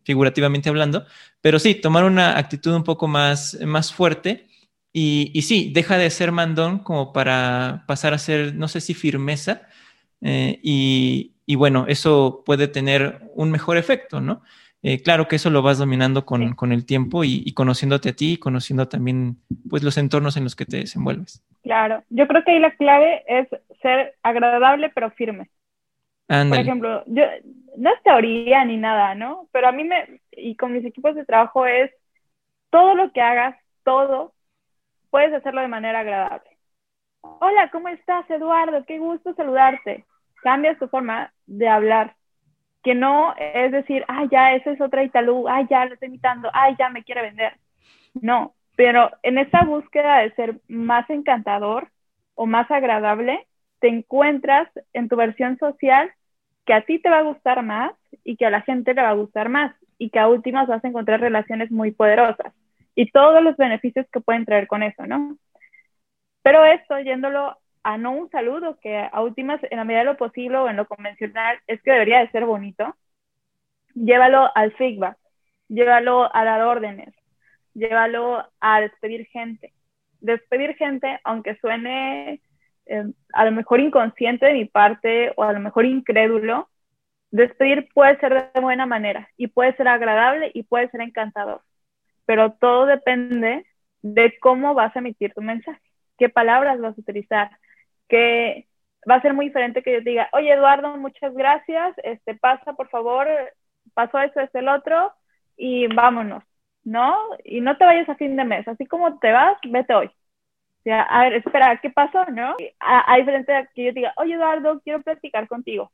[0.04, 1.06] figurativamente hablando,
[1.42, 4.48] pero sí, tomar una actitud un poco más, más fuerte
[4.96, 9.64] y, sí, deja de ser mandón como para pasar a ser, no sé si firmeza,
[10.22, 14.44] eh, y, bueno, eso puede tener un mejor efecto, ¿no?
[14.84, 18.38] Eh, claro que eso lo vas dominando con, el tiempo y, conociéndote a ti y
[18.38, 21.44] conociendo también pues los entornos en los que te desenvuelves.
[21.64, 23.48] Claro, yo creo que ahí la clave es
[23.82, 25.50] ser agradable pero firme.
[26.50, 27.24] Por ejemplo, yo,
[27.78, 29.48] no es teoría ni nada, ¿no?
[29.52, 31.92] Pero a mí me, y con mis equipos de trabajo es
[32.70, 34.34] todo lo que hagas, todo,
[35.10, 36.50] puedes hacerlo de manera agradable.
[37.22, 38.86] Hola, ¿cómo estás, Eduardo?
[38.86, 40.06] Qué gusto saludarte.
[40.42, 42.16] Cambia tu forma de hablar.
[42.84, 46.50] Que no es decir, ay, ya, esa es otra Italú, ay, ya, lo estoy imitando,
[46.54, 47.54] ay, ya, me quiere vender.
[48.14, 51.90] No, pero en esa búsqueda de ser más encantador
[52.36, 53.48] o más agradable,
[53.80, 56.12] te encuentras en tu versión social
[56.66, 57.94] que a ti te va a gustar más
[58.24, 60.84] y que a la gente le va a gustar más y que a últimas vas
[60.84, 62.54] a encontrar relaciones muy poderosas
[62.96, 65.38] y todos los beneficios que pueden traer con eso, ¿no?
[66.42, 70.18] Pero esto, yéndolo a no un saludo, que a últimas, en la medida de lo
[70.18, 72.96] posible o en lo convencional, es que debería de ser bonito,
[73.94, 75.18] llévalo al feedback,
[75.68, 77.14] llévalo a dar órdenes,
[77.74, 79.74] llévalo a despedir gente.
[80.20, 82.42] Despedir gente, aunque suene
[82.86, 86.70] eh, a lo mejor inconsciente de mi parte o a lo mejor incrédulo,
[87.32, 91.62] despedir puede ser de buena manera y puede ser agradable y puede ser encantador
[92.26, 93.66] pero todo depende
[94.02, 95.82] de cómo vas a emitir tu mensaje,
[96.18, 97.52] qué palabras vas a utilizar,
[98.08, 98.68] que
[99.10, 102.90] va a ser muy diferente que yo diga, oye Eduardo, muchas gracias, este pasa por
[102.90, 103.28] favor,
[103.94, 105.14] pasó eso, es el otro
[105.58, 106.44] y vámonos,
[106.84, 107.16] ¿no?
[107.44, 110.12] Y no te vayas a fin de mes, así como te vas, vete hoy.
[110.86, 112.56] A ver, espera, ¿qué pasó, no?
[112.80, 115.92] A, de que yo diga, oye Eduardo, quiero platicar contigo.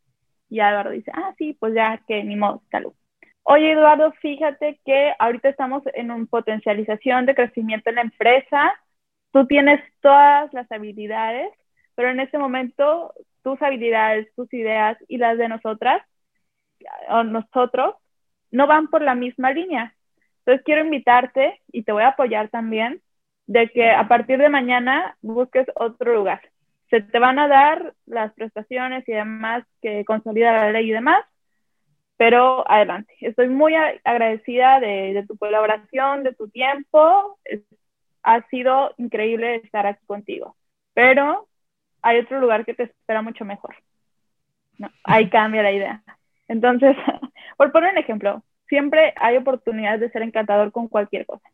[0.50, 2.94] Y Eduardo dice, ah, sí, pues ya que ni modo, salud.
[3.44, 8.74] Oye, Eduardo, fíjate que ahorita estamos en una potencialización de crecimiento en la empresa.
[9.32, 11.52] Tú tienes todas las habilidades,
[11.96, 13.14] pero en este momento
[13.44, 16.02] tus habilidades, tus ideas y las de nosotras
[17.10, 17.96] o nosotros
[18.52, 19.96] no van por la misma línea.
[20.40, 23.02] Entonces quiero invitarte y te voy a apoyar también
[23.50, 26.40] de que a partir de mañana busques otro lugar.
[26.92, 31.26] Se te van a dar las prestaciones y demás que consolida la ley y demás,
[32.16, 33.12] pero adelante.
[33.22, 33.74] Estoy muy
[34.04, 37.40] agradecida de, tu colaboración, de tu tiempo.
[38.22, 40.56] ha sido increíble estar aquí contigo,
[40.94, 41.48] pero
[42.04, 43.76] hay otro lugar que te espera mucho mejor.
[44.78, 46.04] No, ahí cambia la idea.
[46.48, 46.96] Entonces,
[47.58, 51.50] por poner un ejemplo, siempre hay oportunidades de ser encantador con cualquier cosa.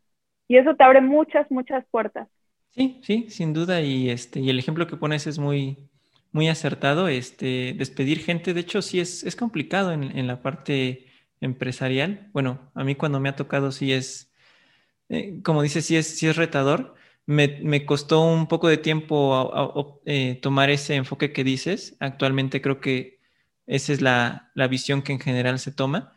[0.47, 2.27] Y eso te abre muchas, muchas puertas.
[2.71, 3.81] Sí, sí, sin duda.
[3.81, 5.89] Y este, y el ejemplo que pones es muy,
[6.31, 7.07] muy acertado.
[7.07, 11.07] Este, despedir gente, de hecho, sí es, es complicado en, la parte
[11.41, 12.29] empresarial.
[12.33, 14.33] Bueno, a mí cuando me ha tocado sí es,
[15.09, 16.95] eh, como dices, sí es, sí es retador.
[17.27, 21.97] Me, costó un poco de tiempo eh, tomar ese enfoque que dices.
[21.99, 23.19] Actualmente creo que
[23.67, 26.14] esa es la, visión que en general se toma.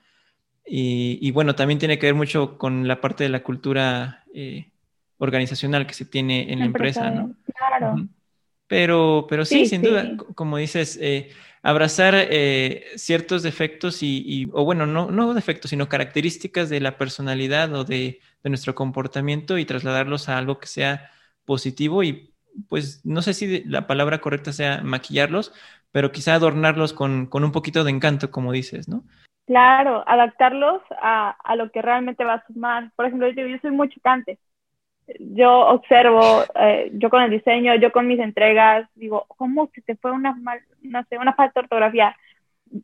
[0.70, 4.70] Y, bueno, también tiene que ver mucho con la parte de la cultura eh,
[5.16, 7.34] organizacional que se tiene en la empresa, ¿no?
[7.56, 8.08] Claro.
[8.66, 11.30] Pero, pero sí, sin duda, como dices, eh,
[11.62, 17.74] abrazar eh, ciertos defectos y, o bueno, no, no defectos, sino características de la personalidad
[17.74, 21.10] o de, nuestro comportamiento y trasladarlos a algo que sea
[21.44, 22.32] positivo y
[22.70, 25.52] pues no sé si la palabra correcta sea maquillarlos,
[25.92, 29.04] pero quizá adornarlos con, un poquito de encanto, como dices, ¿no?
[29.48, 32.92] Claro, adaptarlos a, a lo que realmente va a sumar.
[32.96, 34.38] Por ejemplo, yo, yo soy muy chocante
[35.20, 39.96] yo observo, eh, yo con el diseño, yo con mis entregas, digo, ¿cómo se te
[39.96, 42.16] fue una mal, no sé, una falta de ortografía?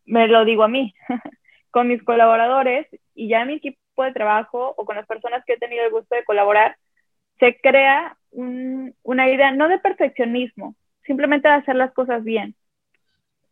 [0.06, 0.94] Me lo digo a mí,
[1.72, 5.54] con mis colaboradores y ya en mi equipo de trabajo o con las personas que
[5.54, 6.76] he tenido el gusto de colaborar,
[7.40, 12.54] se crea una idea no de perfeccionismo, simplemente de hacer las cosas bien,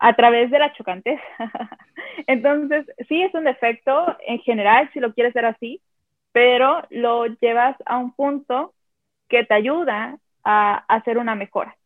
[0.03, 1.21] a través de la chocantez.
[2.27, 5.81] Entonces, sí es un defecto en general, si lo quieres ver así,
[6.33, 8.75] pero lo llevas a un punto
[9.29, 11.77] que te ayuda a, hacer una mejora.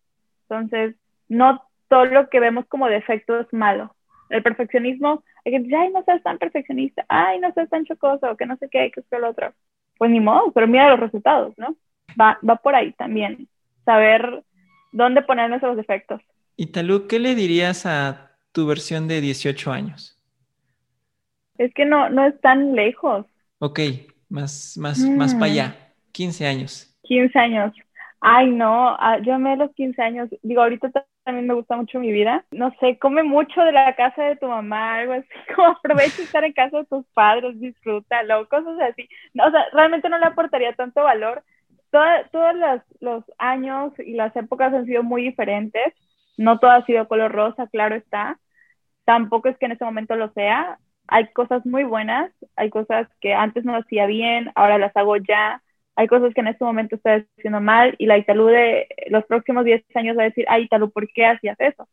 [0.49, 0.97] Entonces,
[1.29, 3.95] no todo lo que vemos como defecto es malo.
[4.31, 8.35] El perfeccionismo, hay que dice, ay, no seas tan perfeccionista, ay, no seas tan chocoso,
[8.39, 9.53] que no sé qué, que es lo otro.
[9.99, 11.77] Pues ni modo, pero mira los resultados, ¿no?
[12.19, 13.47] Va, va por ahí también,
[13.85, 14.43] saber
[14.91, 16.23] dónde poner nuestros defectos.
[16.57, 20.19] Y Talú, ¿qué le dirías a tu versión de 18 años?
[21.59, 23.27] Es que no, no es tan lejos.
[23.59, 23.81] Ok,
[24.31, 25.77] más, más, más para allá,
[26.13, 26.97] 15 años.
[27.03, 27.75] 15 años.
[28.21, 30.31] Ay, no, ah, yo amé los 15 años.
[30.43, 30.91] Digo, ahorita
[31.25, 32.47] también me gusta mucho mi vida.
[32.51, 36.43] No sé, come mucho de la casa de tu mamá, algo así, como aprovecha estar
[36.45, 39.09] en casa de tus padres, disfrútalo, cosas así.
[39.35, 41.45] No, o sea, realmente no le aportaría tanto valor.
[41.91, 45.93] todos los, los años y las épocas han sido muy diferentes.
[46.37, 48.39] No todo ha sido color rosa, claro está.
[49.05, 50.79] Tampoco es que en este momento lo sea.
[51.09, 55.63] Hay cosas muy buenas, hay cosas que antes no hacía bien, ahora las hago ya
[55.97, 59.65] hay cosas que en este momento estoy haciendo mal y la Italú de los próximos
[59.65, 61.89] 10 años va a decir, ay Italú, ¿por qué hacías eso?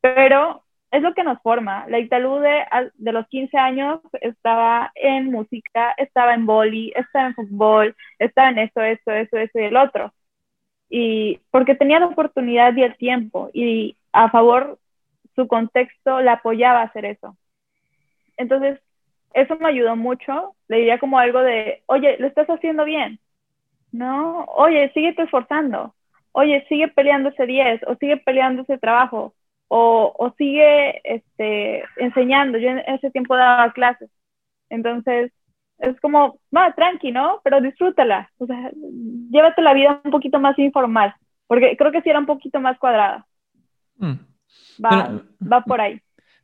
[0.00, 1.86] Pero es lo que nos forma.
[1.88, 2.64] La Italú de,
[2.94, 8.58] de los 15 años estaba en música, estaba en boli, estaba en fútbol, estaba en
[8.60, 10.12] esto, esto, eso, eso y el otro.
[10.90, 14.78] Y porque tenía la oportunidad y el tiempo y a favor
[15.34, 17.36] su contexto la apoyaba a hacer eso.
[18.36, 18.80] Entonces,
[19.34, 20.54] eso me ayudó mucho.
[20.68, 23.20] Le diría como algo de, oye, lo estás haciendo bien.
[23.92, 25.94] No, oye, sigue esforzando.
[26.32, 29.34] Oye, sigue peleando ese 10 o sigue peleando ese trabajo
[29.68, 32.58] o, o sigue este, enseñando.
[32.58, 34.10] Yo en ese tiempo daba clases.
[34.70, 35.32] Entonces,
[35.78, 37.40] es como, va, tranqui, ¿no?
[37.44, 38.30] Pero disfrútala.
[38.38, 38.70] O sea,
[39.30, 41.14] llévate la vida un poquito más informal,
[41.46, 43.26] porque creo que sí era un poquito más cuadrada.
[43.96, 44.14] Mm.
[44.84, 46.00] Va, va por ahí.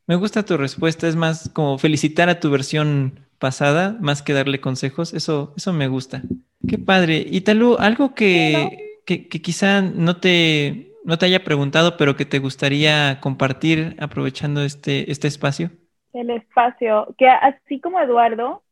[0.07, 4.61] Me gusta tu respuesta, es más como felicitar a tu versión pasada, más que darle
[4.61, 6.23] consejos, eso, eso me gusta.
[6.69, 7.25] Qué padre.
[7.27, 12.39] Y Talú, algo que, que, quizá no te, no te haya preguntado, pero que te
[12.39, 15.71] gustaría compartir aprovechando este, este espacio.
[16.13, 18.63] El espacio, que así como Eduardo,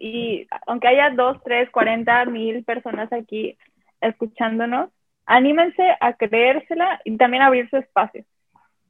[0.00, 3.56] y aunque haya dos, tres, cuarenta mil personas aquí
[4.00, 4.90] escuchándonos,
[5.26, 8.24] anímense a creérsela y también a abrir su espacio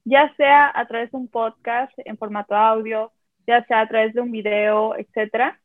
[0.04, 3.12] ya sea a través de un podcast en formato audio,
[3.46, 5.60] ya sea a través de un video, etcétera.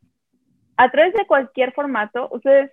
[0.77, 2.71] A través de cualquier formato, ustedes,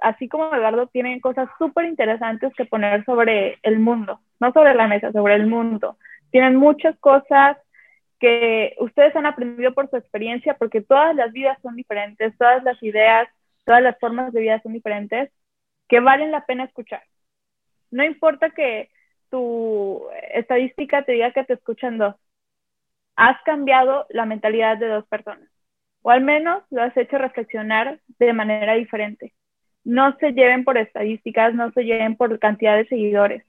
[0.00, 4.86] así como Eduardo, tienen cosas súper interesantes que poner sobre el mundo, no sobre la
[4.86, 5.96] mesa, sobre el mundo.
[6.30, 7.56] Tienen muchas cosas
[8.24, 12.82] que ustedes han aprendido por su experiencia, porque todas las vidas son diferentes, todas las
[12.82, 13.28] ideas,
[13.66, 15.30] todas las formas de vida son diferentes,
[15.90, 17.02] que valen la pena escuchar.
[17.90, 18.88] No importa que
[19.28, 22.14] tu estadística te diga que te escuchan dos.
[23.14, 25.50] Has cambiado la mentalidad de dos personas.
[26.00, 29.34] O al menos lo has hecho reflexionar de manera diferente.
[29.84, 33.44] No se lleven por estadísticas, no se lleven por cantidad de seguidores.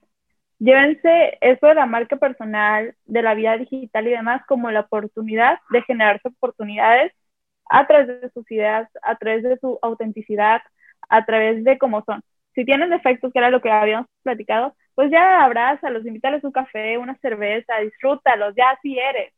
[0.59, 5.59] Llévense eso de la marca personal, de la vida digital y demás como la oportunidad
[5.69, 7.11] de generarse oportunidades
[7.69, 10.61] a través de sus ideas, a través de su autenticidad,
[11.09, 12.21] a través de cómo son.
[12.55, 16.97] Si tienen defectos, que era lo que habíamos platicado, pues ya abrázalos, invítales un café,
[16.97, 19.33] una cerveza, disfrútalos, ya así eres.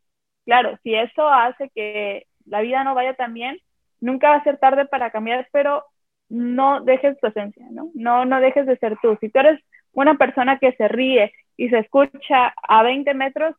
[0.45, 3.57] Claro, si eso hace que la vida no vaya tan bien,
[3.99, 5.83] nunca va a ser tarde para cambiar, pero
[6.29, 7.89] no dejes tu esencia, ¿no?
[7.95, 9.17] No, no dejes de ser tú.
[9.19, 9.59] Si tú eres
[10.01, 13.55] una persona que se ríe y se escucha a 20 metros,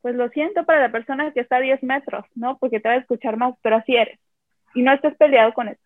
[0.00, 2.56] pues lo siento para la persona que está a 10 metros, ¿no?
[2.58, 4.18] Porque te va a escuchar más, pero así eres.
[4.74, 5.80] Y no estés peleado con eso.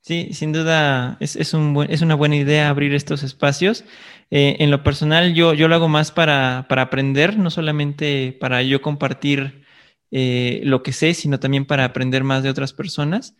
[0.00, 3.84] Sí, sin duda es, un es una buena idea abrir estos espacios.
[4.30, 8.62] Eh, en lo personal, yo, yo lo hago más para, para aprender, no solamente para
[8.62, 9.62] yo compartir
[10.10, 13.36] eh, lo que sé, sino también para aprender más de otras personas.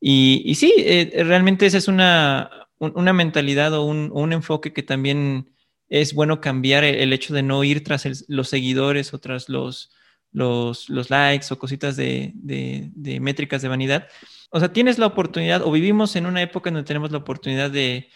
[0.00, 2.61] Y, y sí, eh, realmente esa es una,
[2.94, 5.50] una mentalidad o un, un, enfoque que también
[5.88, 9.90] es bueno cambiar el, hecho de no ir tras los seguidores o tras los,
[10.32, 14.08] los, los likes o cositas de, de, métricas de vanidad
[14.54, 18.10] o sea, tienes la oportunidad, o vivimos en una época donde tenemos la oportunidad de,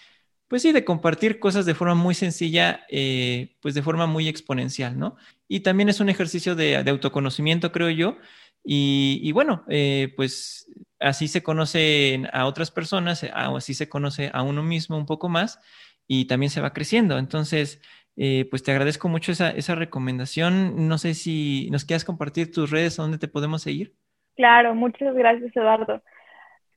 [0.49, 4.99] pues sí, de compartir cosas de forma muy sencilla, eh, pues de forma muy exponencial,
[4.99, 5.17] ¿no?
[5.49, 8.19] Y también es un ejercicio de, autoconocimiento, creo yo.
[8.63, 10.71] Y, bueno, eh, pues
[11.01, 15.29] así se conoce a otras personas, o así se conoce a uno mismo un poco
[15.29, 15.61] más
[16.07, 17.19] y también se va creciendo.
[17.19, 17.83] Entonces,
[18.17, 20.89] eh, pues te agradezco mucho esa, esa recomendación.
[20.89, 23.95] No sé si nos quieras compartir tus redes, a dónde te podemos seguir.
[24.37, 26.03] Claro, muchas gracias, Eduardo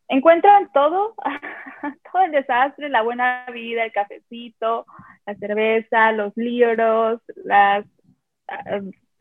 [0.09, 1.15] encuentran todo,
[2.11, 4.85] todo el desastre, la buena vida, el cafecito,
[5.25, 7.83] la cerveza, los libros, los ah,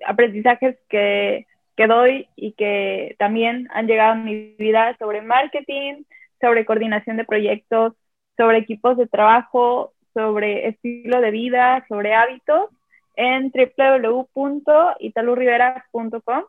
[0.06, 1.46] aprendizajes que,
[1.78, 6.02] que doy y que también han llegado a mi vida sobre marketing,
[6.40, 7.92] sobre coordinación de proyectos,
[8.36, 12.70] sobre equipos de trabajo, sobre estilo de vida, sobre hábitos
[13.14, 16.44] en www.italurrivera.com.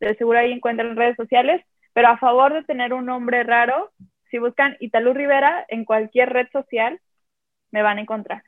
[0.00, 1.64] De seguro ahí encuentran redes sociales,
[1.94, 3.90] pero a favor de tener un nombre raro,
[4.30, 7.00] si buscan Italú Rivera en cualquier red social,
[7.70, 8.42] me van a encontrar.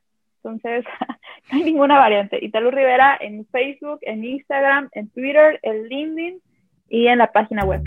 [0.47, 0.85] Entonces,
[1.51, 2.45] no hay ninguna variante.
[2.45, 6.41] Italú Rivera en Facebook, en Instagram, en Twitter, en LinkedIn
[6.89, 7.83] y en la página web.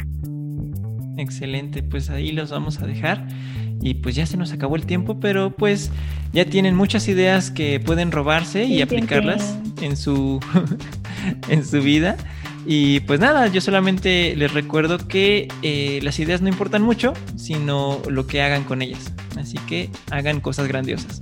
[1.17, 3.25] Excelente, pues ahí los vamos a dejar.
[3.81, 5.91] Y pues ya se nos acabó el tiempo, pero pues
[6.33, 10.39] ya tienen muchas ideas que pueden robarse y aplicarlas en su
[11.49, 12.17] en su vida.
[12.65, 18.01] Y pues nada, yo solamente les recuerdo que eh, las ideas no importan mucho, sino
[18.09, 19.13] lo que hagan con ellas.
[19.37, 21.21] Así que hagan cosas grandiosas.